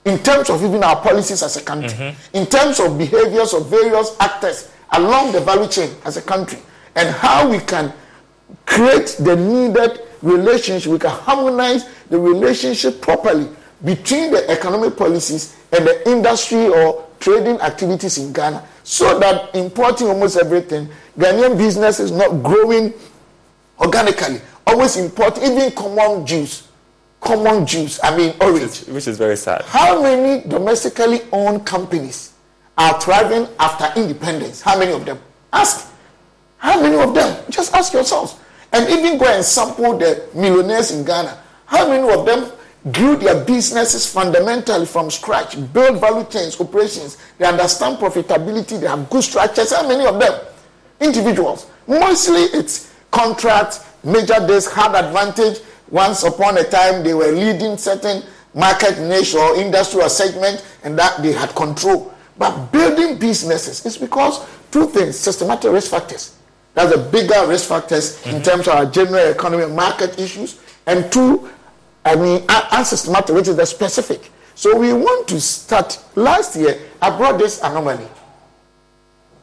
in 0.05 0.17
terms 0.19 0.49
of 0.49 0.63
even 0.63 0.83
our 0.83 0.95
policies 1.01 1.43
as 1.43 1.57
a 1.57 1.61
country, 1.61 1.89
mm-hmm. 1.89 2.37
in 2.37 2.45
terms 2.47 2.79
of 2.79 2.97
behaviors 2.97 3.53
of 3.53 3.69
various 3.69 4.15
actors 4.19 4.71
along 4.93 5.31
the 5.31 5.41
value 5.41 5.67
chain 5.69 5.89
as 6.05 6.17
a 6.17 6.21
country, 6.21 6.59
and 6.95 7.09
how 7.09 7.49
we 7.49 7.59
can 7.59 7.93
create 8.65 9.15
the 9.19 9.35
needed 9.35 10.01
relationship, 10.21 10.91
we 10.91 10.99
can 10.99 11.11
harmonize 11.11 11.85
the 12.09 12.19
relationship 12.19 13.01
properly 13.01 13.47
between 13.85 14.31
the 14.31 14.49
economic 14.49 14.97
policies 14.97 15.55
and 15.71 15.85
the 15.85 16.09
industry 16.09 16.67
or 16.67 17.07
trading 17.19 17.59
activities 17.61 18.17
in 18.17 18.33
Ghana 18.33 18.65
so 18.83 19.19
that 19.19 19.55
importing 19.55 20.07
almost 20.07 20.37
everything, 20.37 20.89
Ghanaian 21.17 21.57
business 21.57 21.99
is 21.99 22.11
not 22.11 22.43
growing 22.43 22.93
organically, 23.79 24.41
always 24.67 24.97
importing 24.97 25.43
even 25.43 25.71
common 25.71 26.25
juice 26.25 26.69
common 27.21 27.65
juice, 27.65 27.99
I 28.03 28.15
mean 28.15 28.33
orange. 28.39 28.61
Which 28.61 28.81
is, 28.81 28.87
which 28.87 29.07
is 29.07 29.17
very 29.17 29.35
sad. 29.35 29.63
How 29.63 30.01
many 30.01 30.47
domestically 30.47 31.21
owned 31.31 31.65
companies 31.65 32.33
are 32.79 32.99
thriving 32.99 33.47
after 33.59 33.99
independence? 33.99 34.61
How 34.61 34.79
many 34.79 34.93
of 34.93 35.05
them? 35.05 35.19
Ask. 35.53 35.91
How 36.57 36.81
many 36.81 36.97
of 36.97 37.13
them? 37.13 37.45
Just 37.51 37.73
ask 37.75 37.93
yourselves. 37.93 38.37
And 38.71 38.89
even 38.89 39.19
go 39.19 39.25
and 39.25 39.43
sample 39.43 39.97
the 39.97 40.27
millionaires 40.33 40.91
in 40.91 41.05
Ghana. 41.05 41.37
How 41.65 41.87
many 41.87 42.09
of 42.11 42.25
them 42.25 42.51
grew 42.93 43.17
their 43.17 43.43
businesses 43.43 44.11
fundamentally 44.11 44.85
from 44.85 45.11
scratch, 45.11 45.55
build 45.73 45.99
value 45.99 46.25
chains, 46.29 46.59
operations, 46.59 47.17
they 47.37 47.45
understand 47.45 47.97
profitability, 47.97 48.79
they 48.79 48.87
have 48.87 49.09
good 49.09 49.23
structures. 49.23 49.73
How 49.73 49.87
many 49.87 50.05
of 50.05 50.17
them? 50.19 50.39
Individuals. 51.01 51.67
Mostly 51.87 52.41
it's 52.57 52.93
contract, 53.11 53.85
major 54.03 54.39
desk, 54.47 54.71
hard 54.71 54.95
advantage, 54.95 55.59
once 55.91 56.23
upon 56.23 56.57
a 56.57 56.63
time, 56.63 57.03
they 57.03 57.13
were 57.13 57.31
leading 57.31 57.75
certain 57.77 58.23
market 58.53 58.99
niche 58.99 59.35
or 59.35 59.57
industrial 59.57 60.09
segment 60.09 60.63
and 60.83 60.97
that 60.97 61.21
they 61.21 61.33
had 61.33 61.53
control. 61.55 62.13
But 62.39 62.71
building 62.71 63.19
businesses 63.19 63.85
is 63.85 63.97
because 63.97 64.47
two 64.71 64.87
things 64.87 65.19
systematic 65.19 65.71
risk 65.71 65.91
factors. 65.91 66.37
That's 66.73 66.95
the 66.95 67.01
bigger 67.11 67.45
risk 67.45 67.67
factors 67.67 68.17
mm-hmm. 68.21 68.37
in 68.37 68.41
terms 68.41 68.67
of 68.69 68.75
our 68.75 68.85
general 68.85 69.27
economy 69.27 69.67
market 69.67 70.17
issues. 70.17 70.59
And 70.87 71.11
two, 71.11 71.49
I 72.05 72.15
mean, 72.15 72.45
unsystematic, 72.71 73.35
which 73.35 73.49
is 73.49 73.57
the 73.57 73.65
specific. 73.65 74.31
So 74.55 74.77
we 74.77 74.93
want 74.93 75.27
to 75.27 75.41
start. 75.41 76.01
Last 76.15 76.55
year, 76.55 76.79
I 77.01 77.15
brought 77.15 77.37
this 77.37 77.61
anomaly. 77.61 78.07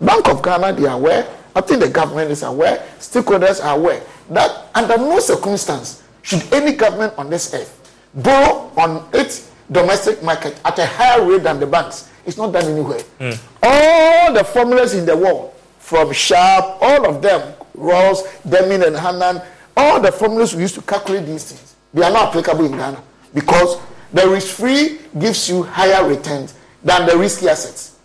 Bank 0.01 0.29
of 0.29 0.43
Ghana, 0.43 0.73
they 0.73 0.87
are 0.87 0.97
aware. 0.97 1.29
I 1.55 1.61
think 1.61 1.81
the 1.81 1.89
government 1.89 2.31
is 2.31 2.43
aware. 2.43 2.87
Stakeholders 2.99 3.65
are 3.65 3.77
aware 3.77 4.03
that 4.31 4.67
under 4.75 4.97
no 4.99 5.19
circumstance 5.21 6.03
should 6.23 6.43
any 6.53 6.73
government 6.73 7.15
on 7.17 7.31
this 7.31 7.53
earth 7.55 7.73
borrow 8.15 8.71
on 8.77 9.09
its 9.15 9.51
domestic 9.71 10.23
market 10.23 10.59
at 10.65 10.79
a 10.79 10.87
higher 10.87 11.25
rate 11.25 11.43
than 11.43 11.61
the 11.61 11.67
banks? 11.67 12.11
It's 12.27 12.37
not 12.37 12.53
done 12.53 12.65
anywhere. 12.65 13.01
Mm. 13.21 13.39
All 13.63 14.33
the 14.33 14.45
formulas 14.45 14.95
in 14.95 15.07
the 15.07 15.17
world, 15.17 15.55
from 15.79 16.13
Sharpe, 16.13 16.83
all 16.83 17.07
of 17.09 17.23
them, 17.23 17.55
Ross, 17.75 18.23
Deming, 18.43 18.83
and 18.83 18.97
Hannan, 18.97 19.41
all 19.77 20.01
the 20.01 20.11
formulas 20.11 20.55
we 20.55 20.63
use 20.63 20.73
to 20.73 20.83
calculate 20.83 21.27
these 21.27 21.45
things, 21.53 21.77
they 21.95 22.03
are 22.03 22.11
not 22.11 22.29
applicable 22.31 22.65
in 22.65 22.73
Ghana 22.73 23.03
because 23.33 23.79
the 24.13 24.29
risk 24.29 24.57
free 24.57 24.99
gives 25.19 25.49
you 25.49 25.63
higher 25.63 26.07
returns 26.07 26.55
than 26.83 27.07
the 27.07 27.17
risky 27.17 27.49
assets. 27.49 27.99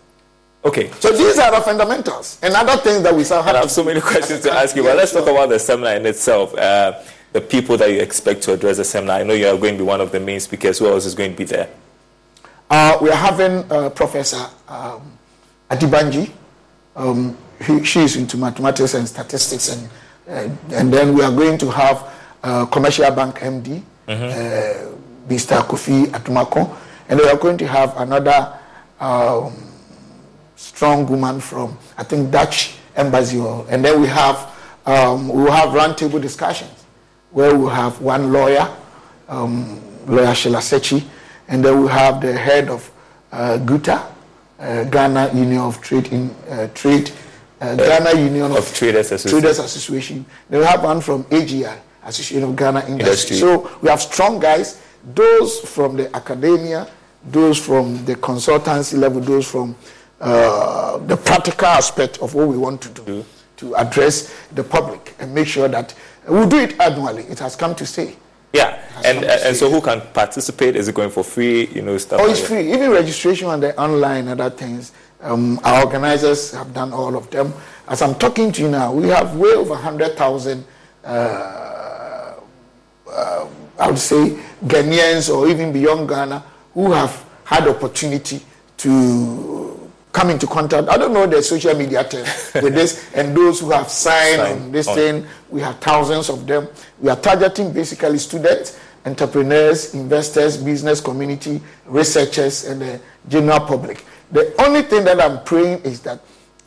Okay. 0.64 0.90
So 1.00 1.10
these 1.10 1.38
are 1.38 1.50
the 1.50 1.60
fundamentals 1.60 2.38
and 2.42 2.54
other 2.54 2.80
things 2.80 3.02
that 3.02 3.14
we 3.14 3.24
have. 3.24 3.46
I 3.46 3.58
have 3.58 3.70
so 3.70 3.82
many 3.82 4.00
questions 4.00 4.40
to 4.42 4.52
ask 4.52 4.76
you, 4.76 4.84
but 4.84 4.96
let's 4.96 5.12
talk 5.12 5.26
about 5.26 5.48
the 5.48 5.58
seminar 5.58 5.94
in 5.94 6.06
itself. 6.06 6.54
Uh, 6.54 7.02
the 7.32 7.40
people 7.40 7.76
that 7.78 7.90
you 7.90 7.98
expect 7.98 8.42
to 8.42 8.52
address 8.52 8.76
the 8.76 8.84
seminar? 8.84 9.20
I 9.20 9.22
know 9.22 9.32
you 9.32 9.48
are 9.48 9.56
going 9.56 9.74
to 9.74 9.78
be 9.78 9.84
one 9.84 10.00
of 10.00 10.12
the 10.12 10.20
main 10.20 10.38
speakers. 10.38 10.78
Who 10.78 10.86
else 10.86 11.06
is 11.06 11.14
going 11.14 11.32
to 11.32 11.36
be 11.36 11.44
there? 11.44 11.68
Uh, 12.72 12.96
we 13.02 13.10
are 13.10 13.16
having 13.16 13.70
uh, 13.70 13.90
Professor 13.90 14.46
um, 14.66 15.02
Adibanji. 15.68 16.32
Um, 16.96 17.36
he, 17.60 17.84
she 17.84 18.00
is 18.00 18.16
into 18.16 18.38
mathematics 18.38 18.94
and 18.94 19.06
statistics 19.06 19.68
and 19.68 19.88
Uh, 20.28 20.48
and 20.70 20.92
then 20.94 21.14
we 21.14 21.22
are 21.22 21.32
going 21.32 21.58
to 21.58 21.68
have 21.70 22.08
uh, 22.44 22.64
Commercial 22.66 23.10
Bank 23.10 23.40
MD, 23.40 23.82
mm-hmm. 24.06 25.28
Mr. 25.28 25.58
Kofi 25.66 26.06
Adomakoh, 26.06 26.76
and 27.08 27.18
we 27.18 27.26
are 27.28 27.36
going 27.36 27.58
to 27.58 27.66
have 27.66 27.92
another 27.98 28.54
um, 29.00 29.52
strong 30.54 31.04
woman 31.06 31.40
from, 31.40 31.76
I 31.98 32.04
think, 32.04 32.30
Dutch 32.30 32.74
Embassy. 32.94 33.40
And 33.68 33.84
then 33.84 34.00
we 34.00 34.06
have, 34.06 34.48
um, 34.86 35.28
we 35.28 35.42
will 35.42 35.50
have 35.52 35.70
roundtable 35.70 36.22
discussions 36.22 36.84
where 37.32 37.52
we 37.54 37.68
have 37.70 38.00
one 38.00 38.32
lawyer, 38.32 38.68
um, 39.28 39.80
lawyer 40.06 40.34
Sheila 40.34 40.58
Sechi, 40.58 41.02
and 41.48 41.64
then 41.64 41.82
we 41.82 41.88
have 41.88 42.20
the 42.20 42.32
head 42.32 42.68
of 42.68 42.90
uh, 43.32 43.58
GUTA, 43.58 44.06
uh, 44.58 44.84
Ghana 44.84 45.32
Union 45.34 45.60
of 45.60 45.80
Trade 45.80 46.08
in 46.12 46.30
uh, 46.48 46.68
Trade, 46.74 47.10
uh, 47.60 47.74
Ghana 47.76 48.18
Union 48.20 48.50
of, 48.52 48.58
of 48.58 48.74
Traders, 48.74 49.12
Association. 49.12 49.40
Traders 49.40 49.58
Association. 49.58 50.26
Then 50.48 50.60
we 50.60 50.66
have 50.66 50.82
one 50.82 51.00
from 51.00 51.24
AGI, 51.24 51.78
Association 52.04 52.44
of 52.44 52.56
Ghana 52.56 52.80
Industry. 52.86 53.36
Industry. 53.36 53.36
So 53.36 53.70
we 53.80 53.88
have 53.88 54.00
strong 54.00 54.38
guys, 54.38 54.80
those 55.14 55.60
from 55.60 55.96
the 55.96 56.14
academia, 56.14 56.88
those 57.24 57.58
from 57.58 58.04
the 58.04 58.14
consultancy 58.16 58.98
level, 58.98 59.20
those 59.20 59.48
from 59.48 59.76
uh, 60.20 60.98
the 60.98 61.16
practical 61.16 61.66
aspect 61.66 62.18
of 62.18 62.34
what 62.34 62.48
we 62.48 62.56
want 62.56 62.80
to 62.80 62.88
do 62.90 63.02
mm. 63.02 63.24
to 63.56 63.74
address 63.76 64.32
the 64.52 64.62
public 64.62 65.14
and 65.18 65.34
make 65.34 65.48
sure 65.48 65.68
that 65.68 65.94
we'll 66.28 66.48
do 66.48 66.58
it 66.58 66.78
annually. 66.80 67.24
It 67.24 67.38
has 67.40 67.56
come 67.56 67.74
to 67.76 67.86
stay. 67.86 68.16
Yeah, 68.52 68.80
and 69.04 69.24
and 69.24 69.56
so 69.56 69.70
who 69.70 69.80
can 69.80 70.00
participate? 70.12 70.76
Is 70.76 70.88
it 70.88 70.94
going 70.94 71.10
for 71.10 71.24
free? 71.24 71.66
You 71.68 71.82
know, 71.82 71.96
stuff. 71.98 72.20
Oh, 72.22 72.30
it's 72.30 72.40
like 72.40 72.48
free. 72.48 72.72
Even 72.72 72.90
registration 72.90 73.48
on 73.48 73.60
the 73.60 73.78
online 73.80 74.28
and 74.28 74.40
other 74.40 74.54
things. 74.54 74.92
Um, 75.20 75.60
our 75.62 75.84
organizers 75.84 76.52
have 76.52 76.74
done 76.74 76.92
all 76.92 77.16
of 77.16 77.30
them. 77.30 77.54
As 77.88 78.02
I'm 78.02 78.14
talking 78.16 78.52
to 78.52 78.62
you 78.62 78.68
now, 78.68 78.92
we 78.92 79.08
have 79.08 79.36
way 79.36 79.50
over 79.52 79.74
hundred 79.74 80.16
thousand. 80.16 80.64
Uh, 81.04 82.34
uh, 83.10 83.46
I 83.78 83.88
would 83.88 83.98
say 83.98 84.38
Ghanaians 84.64 85.34
or 85.34 85.48
even 85.48 85.72
beyond 85.72 86.08
Ghana 86.08 86.44
who 86.74 86.92
have 86.92 87.24
had 87.44 87.68
opportunity 87.68 88.40
to 88.78 89.61
come 90.12 90.30
into 90.30 90.46
contact. 90.46 90.88
I 90.88 90.96
don't 90.96 91.12
know 91.12 91.26
the 91.26 91.42
social 91.42 91.74
media 91.74 92.04
term 92.04 92.24
with 92.62 92.74
this, 92.74 93.10
and 93.14 93.36
those 93.36 93.60
who 93.60 93.70
have 93.70 93.88
signed 93.88 94.40
on 94.40 94.72
this 94.72 94.86
on. 94.86 94.94
thing, 94.94 95.26
we 95.50 95.60
have 95.62 95.78
thousands 95.78 96.28
of 96.28 96.46
them. 96.46 96.68
We 97.00 97.10
are 97.10 97.16
targeting 97.16 97.72
basically 97.72 98.18
students, 98.18 98.78
entrepreneurs, 99.04 99.94
investors, 99.94 100.56
business 100.56 101.00
community, 101.00 101.60
researchers, 101.86 102.64
and 102.64 102.82
the 102.82 103.00
general 103.28 103.60
public. 103.60 104.04
The 104.30 104.54
only 104.62 104.82
thing 104.82 105.04
that 105.04 105.20
I'm 105.20 105.42
praying 105.44 105.80
is 105.82 106.00
that 106.00 106.20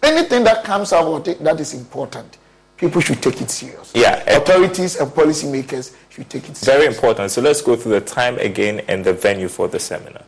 anything 0.04 0.44
that 0.44 0.64
comes 0.64 0.94
out 0.94 1.28
it 1.28 1.44
that 1.44 1.60
is 1.60 1.74
important, 1.74 2.38
people 2.78 3.02
should 3.02 3.22
take 3.22 3.42
it 3.42 3.50
serious. 3.50 3.92
Yeah, 3.96 4.18
authorities 4.30 4.98
and 4.98 5.10
policymakers 5.12 5.96
should 6.10 6.30
take 6.30 6.50
it 6.50 6.58
serious. 6.58 6.64
Very 6.66 6.86
important. 6.86 7.32
So 7.32 7.42
let's 7.42 7.62
go 7.62 7.76
through 7.76 7.94
the 7.94 8.02
time 8.02 8.38
again 8.40 8.82
and 8.88 9.04
the 9.04 9.14
venue 9.14 9.48
for 9.48 9.68
the 9.68 9.80
seminar. 9.80 10.24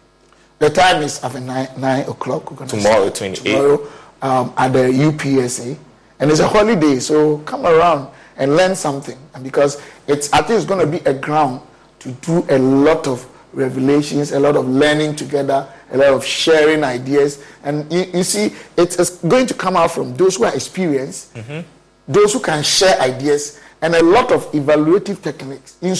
The 0.59 0.69
time 0.69 1.03
is 1.03 1.23
at 1.23 1.33
nine, 1.41 1.69
nine 1.77 2.01
o'clock. 2.09 2.67
Tomorrow, 2.67 3.09
28. 3.09 3.35
Tomorrow 3.35 3.87
um, 4.21 4.53
at 4.57 4.73
the 4.73 4.79
UPSA. 4.79 5.77
And 6.19 6.31
it's 6.31 6.39
a 6.39 6.47
holiday, 6.47 6.99
so 6.99 7.37
come 7.39 7.65
around 7.65 8.09
and 8.37 8.55
learn 8.55 8.75
something. 8.75 9.17
And 9.35 9.43
because 9.43 9.81
it's, 10.07 10.31
I 10.33 10.41
think 10.41 10.57
it's 10.57 10.65
going 10.65 10.83
to 10.83 10.91
be 10.99 11.03
a 11.09 11.13
ground 11.13 11.61
to 11.99 12.11
do 12.11 12.45
a 12.49 12.57
lot 12.57 13.07
of 13.07 13.27
revelations, 13.53 14.31
a 14.31 14.39
lot 14.39 14.55
of 14.55 14.67
learning 14.67 15.15
together, 15.15 15.67
a 15.91 15.97
lot 15.97 16.13
of 16.13 16.25
sharing 16.25 16.83
ideas. 16.83 17.43
And 17.63 17.91
you, 17.91 18.05
you 18.13 18.23
see, 18.23 18.53
it's 18.77 19.17
going 19.17 19.45
to 19.47 19.53
come 19.53 19.77
out 19.77 19.91
from 19.91 20.15
those 20.15 20.37
who 20.37 20.45
are 20.45 20.53
experienced, 20.55 21.35
mm-hmm. 21.35 21.67
those 22.07 22.33
who 22.33 22.39
can 22.39 22.63
share 22.63 22.99
ideas, 22.99 23.59
and 23.81 23.93
a 23.93 24.03
lot 24.03 24.31
of 24.31 24.51
evaluative 24.53 25.21
techniques. 25.21 25.77
In 25.81 25.95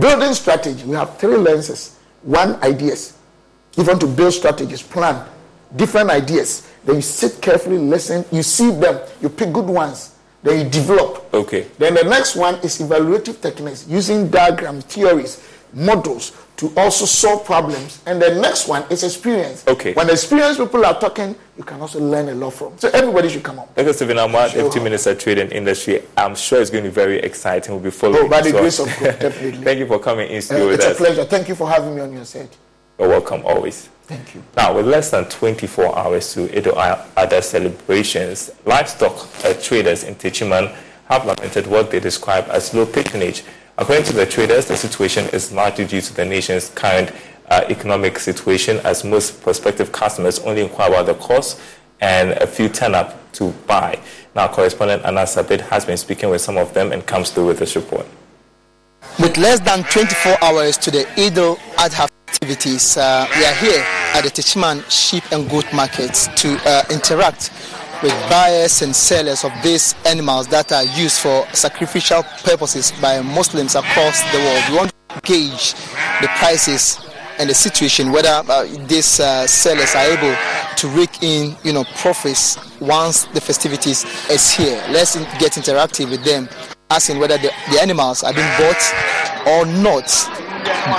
building 0.00 0.34
strategy, 0.34 0.84
we 0.84 0.96
have 0.96 1.16
three 1.18 1.36
lenses. 1.36 1.96
One, 2.22 2.56
ideas. 2.56 3.16
You 3.76 3.84
want 3.84 4.00
to 4.00 4.06
build 4.06 4.32
strategies, 4.34 4.82
plan 4.82 5.26
different 5.76 6.10
ideas, 6.10 6.68
then 6.84 6.96
you 6.96 7.02
sit 7.02 7.40
carefully, 7.40 7.78
listen, 7.78 8.24
you 8.32 8.42
see 8.42 8.70
them, 8.70 9.00
you 9.20 9.28
pick 9.28 9.52
good 9.52 9.66
ones, 9.66 10.14
then 10.42 10.64
you 10.64 10.70
develop. 10.70 11.32
Okay. 11.34 11.66
Then 11.78 11.94
the 11.94 12.04
next 12.04 12.36
one 12.36 12.56
is 12.56 12.78
evaluative 12.80 13.40
techniques, 13.40 13.86
using 13.86 14.28
diagrams, 14.30 14.84
theories, 14.84 15.46
models 15.72 16.32
to 16.56 16.72
also 16.76 17.04
solve 17.04 17.44
problems. 17.44 18.02
And 18.06 18.20
the 18.20 18.40
next 18.40 18.66
one 18.66 18.84
is 18.90 19.04
experience. 19.04 19.66
Okay. 19.68 19.92
When 19.92 20.10
experienced 20.10 20.58
people 20.58 20.84
are 20.84 20.98
talking, 20.98 21.36
you 21.56 21.62
can 21.62 21.80
also 21.80 22.00
learn 22.00 22.28
a 22.30 22.34
lot 22.34 22.50
from. 22.54 22.76
So 22.78 22.88
everybody 22.92 23.28
should 23.28 23.42
come 23.42 23.58
up. 23.60 23.74
Thank 23.74 23.86
Dr. 23.86 23.92
Stephen 23.96 24.16
Amoah, 24.16 24.48
sure. 24.50 24.62
Deputy 24.64 24.82
Minister 24.82 25.14
Trade 25.14 25.38
and 25.38 25.52
Industry, 25.52 26.02
I'm 26.16 26.34
sure 26.34 26.60
it's 26.60 26.70
going 26.70 26.84
to 26.84 26.90
be 26.90 26.94
very 26.94 27.18
exciting. 27.18 27.74
We'll 27.74 27.84
be 27.84 27.90
following. 27.90 28.24
Oh, 28.24 28.28
by 28.28 28.40
the 28.40 28.50
grace 28.50 28.78
of 28.80 28.86
God, 28.86 29.18
definitely. 29.20 29.62
Thank 29.62 29.78
you 29.78 29.86
for 29.86 29.98
coming 30.00 30.28
in 30.30 30.42
studio 30.42 30.68
uh, 30.68 30.72
It's 30.72 30.84
a 30.84 30.90
us. 30.90 30.96
pleasure. 30.96 31.24
Thank 31.24 31.48
you 31.48 31.54
for 31.54 31.68
having 31.68 31.94
me 31.94 32.00
on 32.00 32.12
your 32.12 32.24
set. 32.24 32.48
You're 33.00 33.08
welcome 33.08 33.40
always. 33.46 33.88
Thank 34.02 34.34
you. 34.34 34.42
Now, 34.58 34.74
with 34.76 34.86
less 34.86 35.10
than 35.10 35.24
24 35.24 35.98
hours 35.98 36.34
to 36.34 36.54
Eid 36.54 36.66
al-Adha 36.66 37.42
celebrations, 37.42 38.50
livestock 38.66 39.26
uh, 39.42 39.54
traders 39.54 40.04
in 40.04 40.16
Techiman 40.16 40.76
have 41.08 41.24
lamented 41.24 41.66
what 41.66 41.90
they 41.90 41.98
describe 41.98 42.44
as 42.50 42.74
low 42.74 42.84
patronage. 42.84 43.42
According 43.78 44.04
to 44.04 44.12
the 44.12 44.26
traders, 44.26 44.66
the 44.66 44.76
situation 44.76 45.24
is 45.32 45.50
largely 45.50 45.86
due 45.86 46.02
to 46.02 46.14
the 46.14 46.26
nation's 46.26 46.68
current 46.68 47.10
uh, 47.48 47.64
economic 47.70 48.18
situation, 48.18 48.76
as 48.84 49.02
most 49.02 49.40
prospective 49.40 49.92
customers 49.92 50.38
only 50.40 50.60
inquire 50.60 50.90
about 50.90 51.06
the 51.06 51.14
cost 51.14 51.58
and 52.02 52.32
a 52.32 52.46
few 52.46 52.68
turn 52.68 52.94
up 52.94 53.32
to 53.32 53.50
buy. 53.66 53.98
Now, 54.34 54.46
correspondent 54.46 55.06
Anna 55.06 55.22
Sabit 55.22 55.62
has 55.62 55.86
been 55.86 55.96
speaking 55.96 56.28
with 56.28 56.42
some 56.42 56.58
of 56.58 56.74
them 56.74 56.92
and 56.92 57.06
comes 57.06 57.30
through 57.30 57.46
with 57.46 57.60
this 57.60 57.76
report. 57.76 58.06
With 59.18 59.38
less 59.38 59.58
than 59.60 59.84
24 59.84 60.36
hours 60.44 60.76
to 60.76 60.90
the 60.90 61.08
Eid 61.18 61.38
al-Adha 61.38 62.10
activities. 62.42 62.96
Uh, 62.96 63.26
we 63.36 63.44
are 63.44 63.54
here 63.56 63.84
at 64.14 64.22
the 64.22 64.30
Techiman 64.30 64.82
Sheep 64.90 65.22
and 65.30 65.48
Goat 65.50 65.66
Market 65.74 66.14
to 66.36 66.58
uh, 66.64 66.84
interact 66.90 67.50
with 68.02 68.12
buyers 68.30 68.80
and 68.80 68.96
sellers 68.96 69.44
of 69.44 69.52
these 69.62 69.94
animals 70.06 70.46
that 70.48 70.72
are 70.72 70.84
used 70.84 71.20
for 71.20 71.46
sacrificial 71.52 72.22
purposes 72.42 72.92
by 72.92 73.20
Muslims 73.20 73.74
across 73.74 74.22
the 74.32 74.38
world. 74.38 74.64
We 74.70 74.76
want 74.78 74.92
to 75.10 75.20
gauge 75.20 75.74
the 76.22 76.28
prices 76.38 76.98
and 77.38 77.50
the 77.50 77.54
situation, 77.54 78.10
whether 78.10 78.42
uh, 78.48 78.64
these 78.86 79.20
uh, 79.20 79.46
sellers 79.46 79.94
are 79.94 80.06
able 80.06 80.34
to 80.76 80.88
rake 80.96 81.22
in, 81.22 81.54
you 81.62 81.74
know, 81.74 81.84
profits 81.96 82.56
once 82.80 83.24
the 83.24 83.40
festivities 83.42 84.06
is 84.30 84.50
here. 84.50 84.82
Let's 84.88 85.14
in- 85.14 85.24
get 85.38 85.52
interactive 85.52 86.08
with 86.08 86.24
them, 86.24 86.48
asking 86.88 87.18
whether 87.18 87.36
the, 87.36 87.52
the 87.70 87.82
animals 87.82 88.22
are 88.22 88.32
being 88.32 88.48
bought 88.56 89.46
or 89.46 89.66
not 89.66 90.06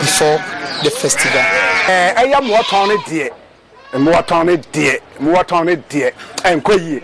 before 0.01 0.60
the 0.83 0.89
festival. 0.91 1.41
ɛyɛ 2.21 2.37
mmoatɔn 2.41 2.87
no 2.87 2.97
deɛ 2.97 3.29
mmoatɔn 3.93 4.45
no 4.45 4.57
deɛ 4.57 4.99
mmoatɔn 5.19 5.65
no 5.65 5.75
deɛ 5.89 6.11
ɛnkɔ 6.43 6.73
yie 6.79 7.01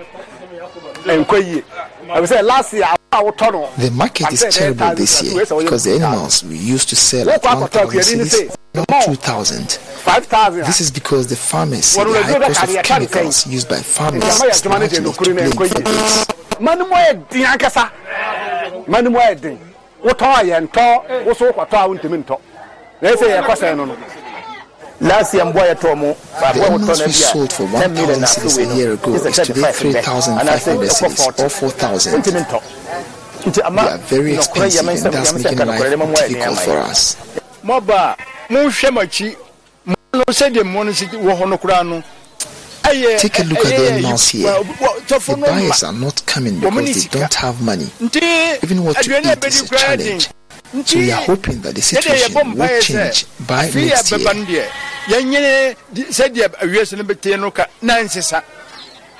ɛnkɔ 1.05 1.37
yie 1.45 1.63
ɛbisɛ 2.09 2.43
last 2.43 2.73
year 2.73 2.87
The 3.09 3.89
market 3.93 4.31
is 4.33 4.45
terrible 4.55 4.93
this 4.95 5.23
year 5.23 5.45
because 5.45 5.83
the 5.85 5.95
animals 5.95 6.43
we 6.43 6.57
used 6.57 6.89
to 6.89 6.95
sell 6.95 7.29
at 7.29 7.43
1,000 7.43 8.03
cities 8.03 8.57
now 8.75 9.01
2,000. 9.01 9.79
This 10.65 10.81
is 10.81 10.91
because 10.91 11.25
the 11.27 11.35
farmers 11.35 11.85
see 11.85 12.03
the 12.03 12.21
high 12.23 12.53
cost 12.53 12.75
of 12.77 12.83
chemicals 12.83 13.47
used 13.47 13.67
by 13.69 13.77
farmers 13.77 14.23
largely 14.39 14.99
to 15.03 15.11
blame 15.23 15.51
for 15.51 15.67
this 15.67 16.25
na 23.01 23.09
ɛsɛ 23.11 23.25
yɛkɔsɛn 23.41 23.75
no 23.77 23.85
no 23.85 23.95
last 25.01 25.33
year 25.33 25.45
mboa 25.45 25.67
yɛtɔ 25.73 25.95
mu 25.97 26.13
baako 26.41 26.63
a 26.63 26.69
wotɔ 26.69 26.79
no 26.79 27.05
bi 27.65 27.77
a 27.77 27.79
ten 27.81 27.93
million 27.93 28.19
na 28.21 28.27
afei 28.27 28.57
wei 28.57 28.65
no 28.65 28.95
ɛsɛ 28.97 29.33
thirty 29.35 29.53
five 29.61 29.77
percent 29.77 30.39
anaasɛ 30.41 30.71
ɛkɔ 30.77 31.51
forty. 31.51 32.09
ntumi 32.09 32.39
ntɔ 32.45 32.59
nti 33.45 33.61
ama 33.65 33.81
nɔkorɛ 33.81 34.67
yɛmɛ 34.75 34.91
nsɛm 34.97 35.11
yɛmɛ 35.13 35.37
nsɛm 35.37 35.57
ka 35.57 35.63
nɔkorɛ 35.65 35.89
dɛ 35.93 35.97
mɔmɔ 36.01 36.15
yɛ 36.17 36.27
nneɛma 36.29 36.61
yɛ 36.65 37.15
mɔba 37.63 38.15
monhwɛ 38.49 38.89
makyi 38.97 39.35
mo 39.85 39.95
no 40.13 40.23
sɛdeɛ 40.29 40.63
mo 40.65 40.83
no 40.83 40.91
si 40.91 41.05
wɔ 41.05 41.31
hɔ 41.37 41.49
no 41.49 41.57
koraa 41.57 41.83
no 41.87 42.03
Take 42.87 43.39
a 43.39 43.43
look 43.43 43.59
at 43.65 43.75
the 43.75 43.99
now 44.01 44.15
here. 44.17 44.47
The 44.63 45.37
buyers 45.45 45.83
are 45.83 45.91
not 45.91 46.25
coming 46.25 46.57
because 46.61 47.03
they 47.09 47.19
don't 47.19 47.33
have 47.33 47.61
money. 47.61 47.87
Even 47.99 48.81
what 48.85 48.95
to 49.03 49.19
eat 49.19 49.43
is 49.45 49.61
a 49.61 49.75
challenge. 49.75 50.29
So 50.85 50.99
we 50.99 51.11
are 51.11 51.21
hoping 51.23 51.61
that 51.61 51.75
the 51.75 51.81
situation 51.81 52.33
will 52.57 52.81
change 52.81 53.25
by 53.47 53.65
next 53.89 54.11
year. 54.49 54.67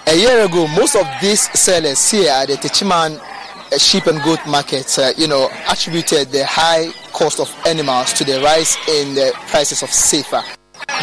A 0.08 0.16
year 0.16 0.46
ago, 0.46 0.68
most 0.68 0.96
of 0.96 1.06
these 1.22 1.42
sellers 1.58 2.10
here 2.12 2.32
at 2.32 2.48
the 2.48 2.56
Techiman 2.56 3.20
uh, 3.20 3.78
sheep 3.78 4.08
and 4.08 4.22
goat 4.24 4.40
market, 4.48 4.98
uh, 5.00 5.12
you 5.18 5.28
know, 5.28 5.50
attributed 5.70 6.32
the 6.32 6.46
high 6.46 6.92
cost 7.14 7.40
of 7.40 7.50
animals 7.66 8.14
to 8.14 8.24
the 8.24 8.40
rise 8.42 8.78
in 8.88 9.16
the 9.16 9.32
prices 9.48 9.84
of 9.84 9.90
safer. 9.90 10.42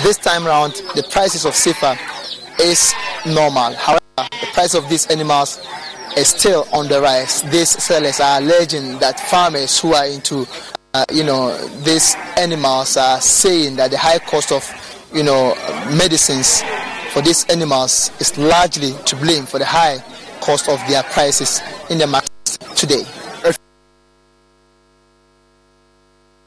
This 0.03 0.17
time 0.17 0.47
around, 0.47 0.73
the 0.95 1.07
prices 1.11 1.45
of 1.45 1.55
safer 1.55 1.99
is 2.61 2.95
normal. 3.27 3.75
However, 3.75 4.01
the 4.17 4.49
price 4.53 4.75
of 4.75 4.89
these 4.89 5.07
animals 5.09 5.59
is 6.17 6.29
still 6.29 6.67
on 6.73 6.89
the 6.89 7.01
rise. 7.01 7.43
These 7.43 7.83
sellers 7.83 8.21
are 8.21 8.39
alleging 8.41 8.99
that 8.99 9.19
farmers 9.19 9.81
who 9.81 9.95
are 9.95 10.07
into, 10.07 10.47
uh, 10.95 11.05
you 11.13 11.25
know, 11.25 11.57
these 11.83 12.15
animals 12.37 12.97
are 12.97 13.21
saying 13.21 13.77
that 13.77 13.91
the 13.91 13.99
high 13.99 14.19
cost 14.19 14.53
of, 14.53 14.65
you 15.13 15.23
know, 15.23 15.55
medicines 15.97 16.63
for 17.13 17.23
these 17.23 17.45
animals 17.51 18.11
is 18.21 18.37
largely 18.39 18.93
to 19.07 19.17
blame 19.17 19.47
for 19.47 19.59
the 19.59 19.65
high 19.65 19.99
cost 20.41 20.69
of 20.69 20.79
their 20.89 21.03
prices 21.05 21.61
in 21.91 21.99
the 21.99 22.07
market 22.07 22.31
today. 22.77 23.05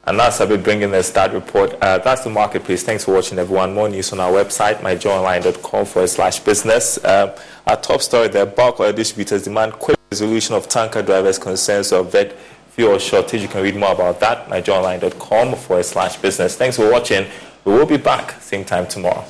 And 0.08 0.18
that's 0.18 0.40
a 0.40 0.46
bit 0.46 0.64
bringing 0.64 0.90
the 0.90 1.02
start 1.02 1.32
report. 1.32 1.74
Uh, 1.82 1.98
that's 1.98 2.24
the 2.24 2.30
marketplace. 2.30 2.82
Thanks 2.82 3.04
for 3.04 3.12
watching, 3.12 3.38
everyone. 3.38 3.74
More 3.74 3.90
news 3.90 4.10
on 4.10 4.20
our 4.20 4.32
website, 4.32 4.76
myjoyonline.com 4.76 5.84
forward 5.84 6.08
slash 6.08 6.40
business. 6.40 6.96
Uh, 7.04 7.38
our 7.66 7.76
top 7.76 8.00
story 8.00 8.28
there 8.28 8.46
bulk 8.46 8.80
oil 8.80 8.90
distributors 8.90 9.42
demand 9.42 9.74
quick 9.74 9.98
resolution 10.10 10.54
of 10.54 10.66
tanker 10.66 11.02
drivers' 11.02 11.38
concerns 11.38 11.92
of 11.92 12.10
vet 12.10 12.32
fuel 12.70 12.98
shortage. 12.98 13.42
You 13.42 13.48
can 13.48 13.62
read 13.62 13.76
more 13.76 13.92
about 13.92 14.18
that, 14.20 14.48
myjoyonline.com 14.48 15.54
forward 15.56 15.84
slash 15.84 16.16
business. 16.16 16.56
Thanks 16.56 16.76
for 16.76 16.90
watching. 16.90 17.26
We 17.66 17.74
will 17.74 17.84
be 17.84 17.98
back 17.98 18.40
same 18.40 18.64
time 18.64 18.86
tomorrow. 18.86 19.26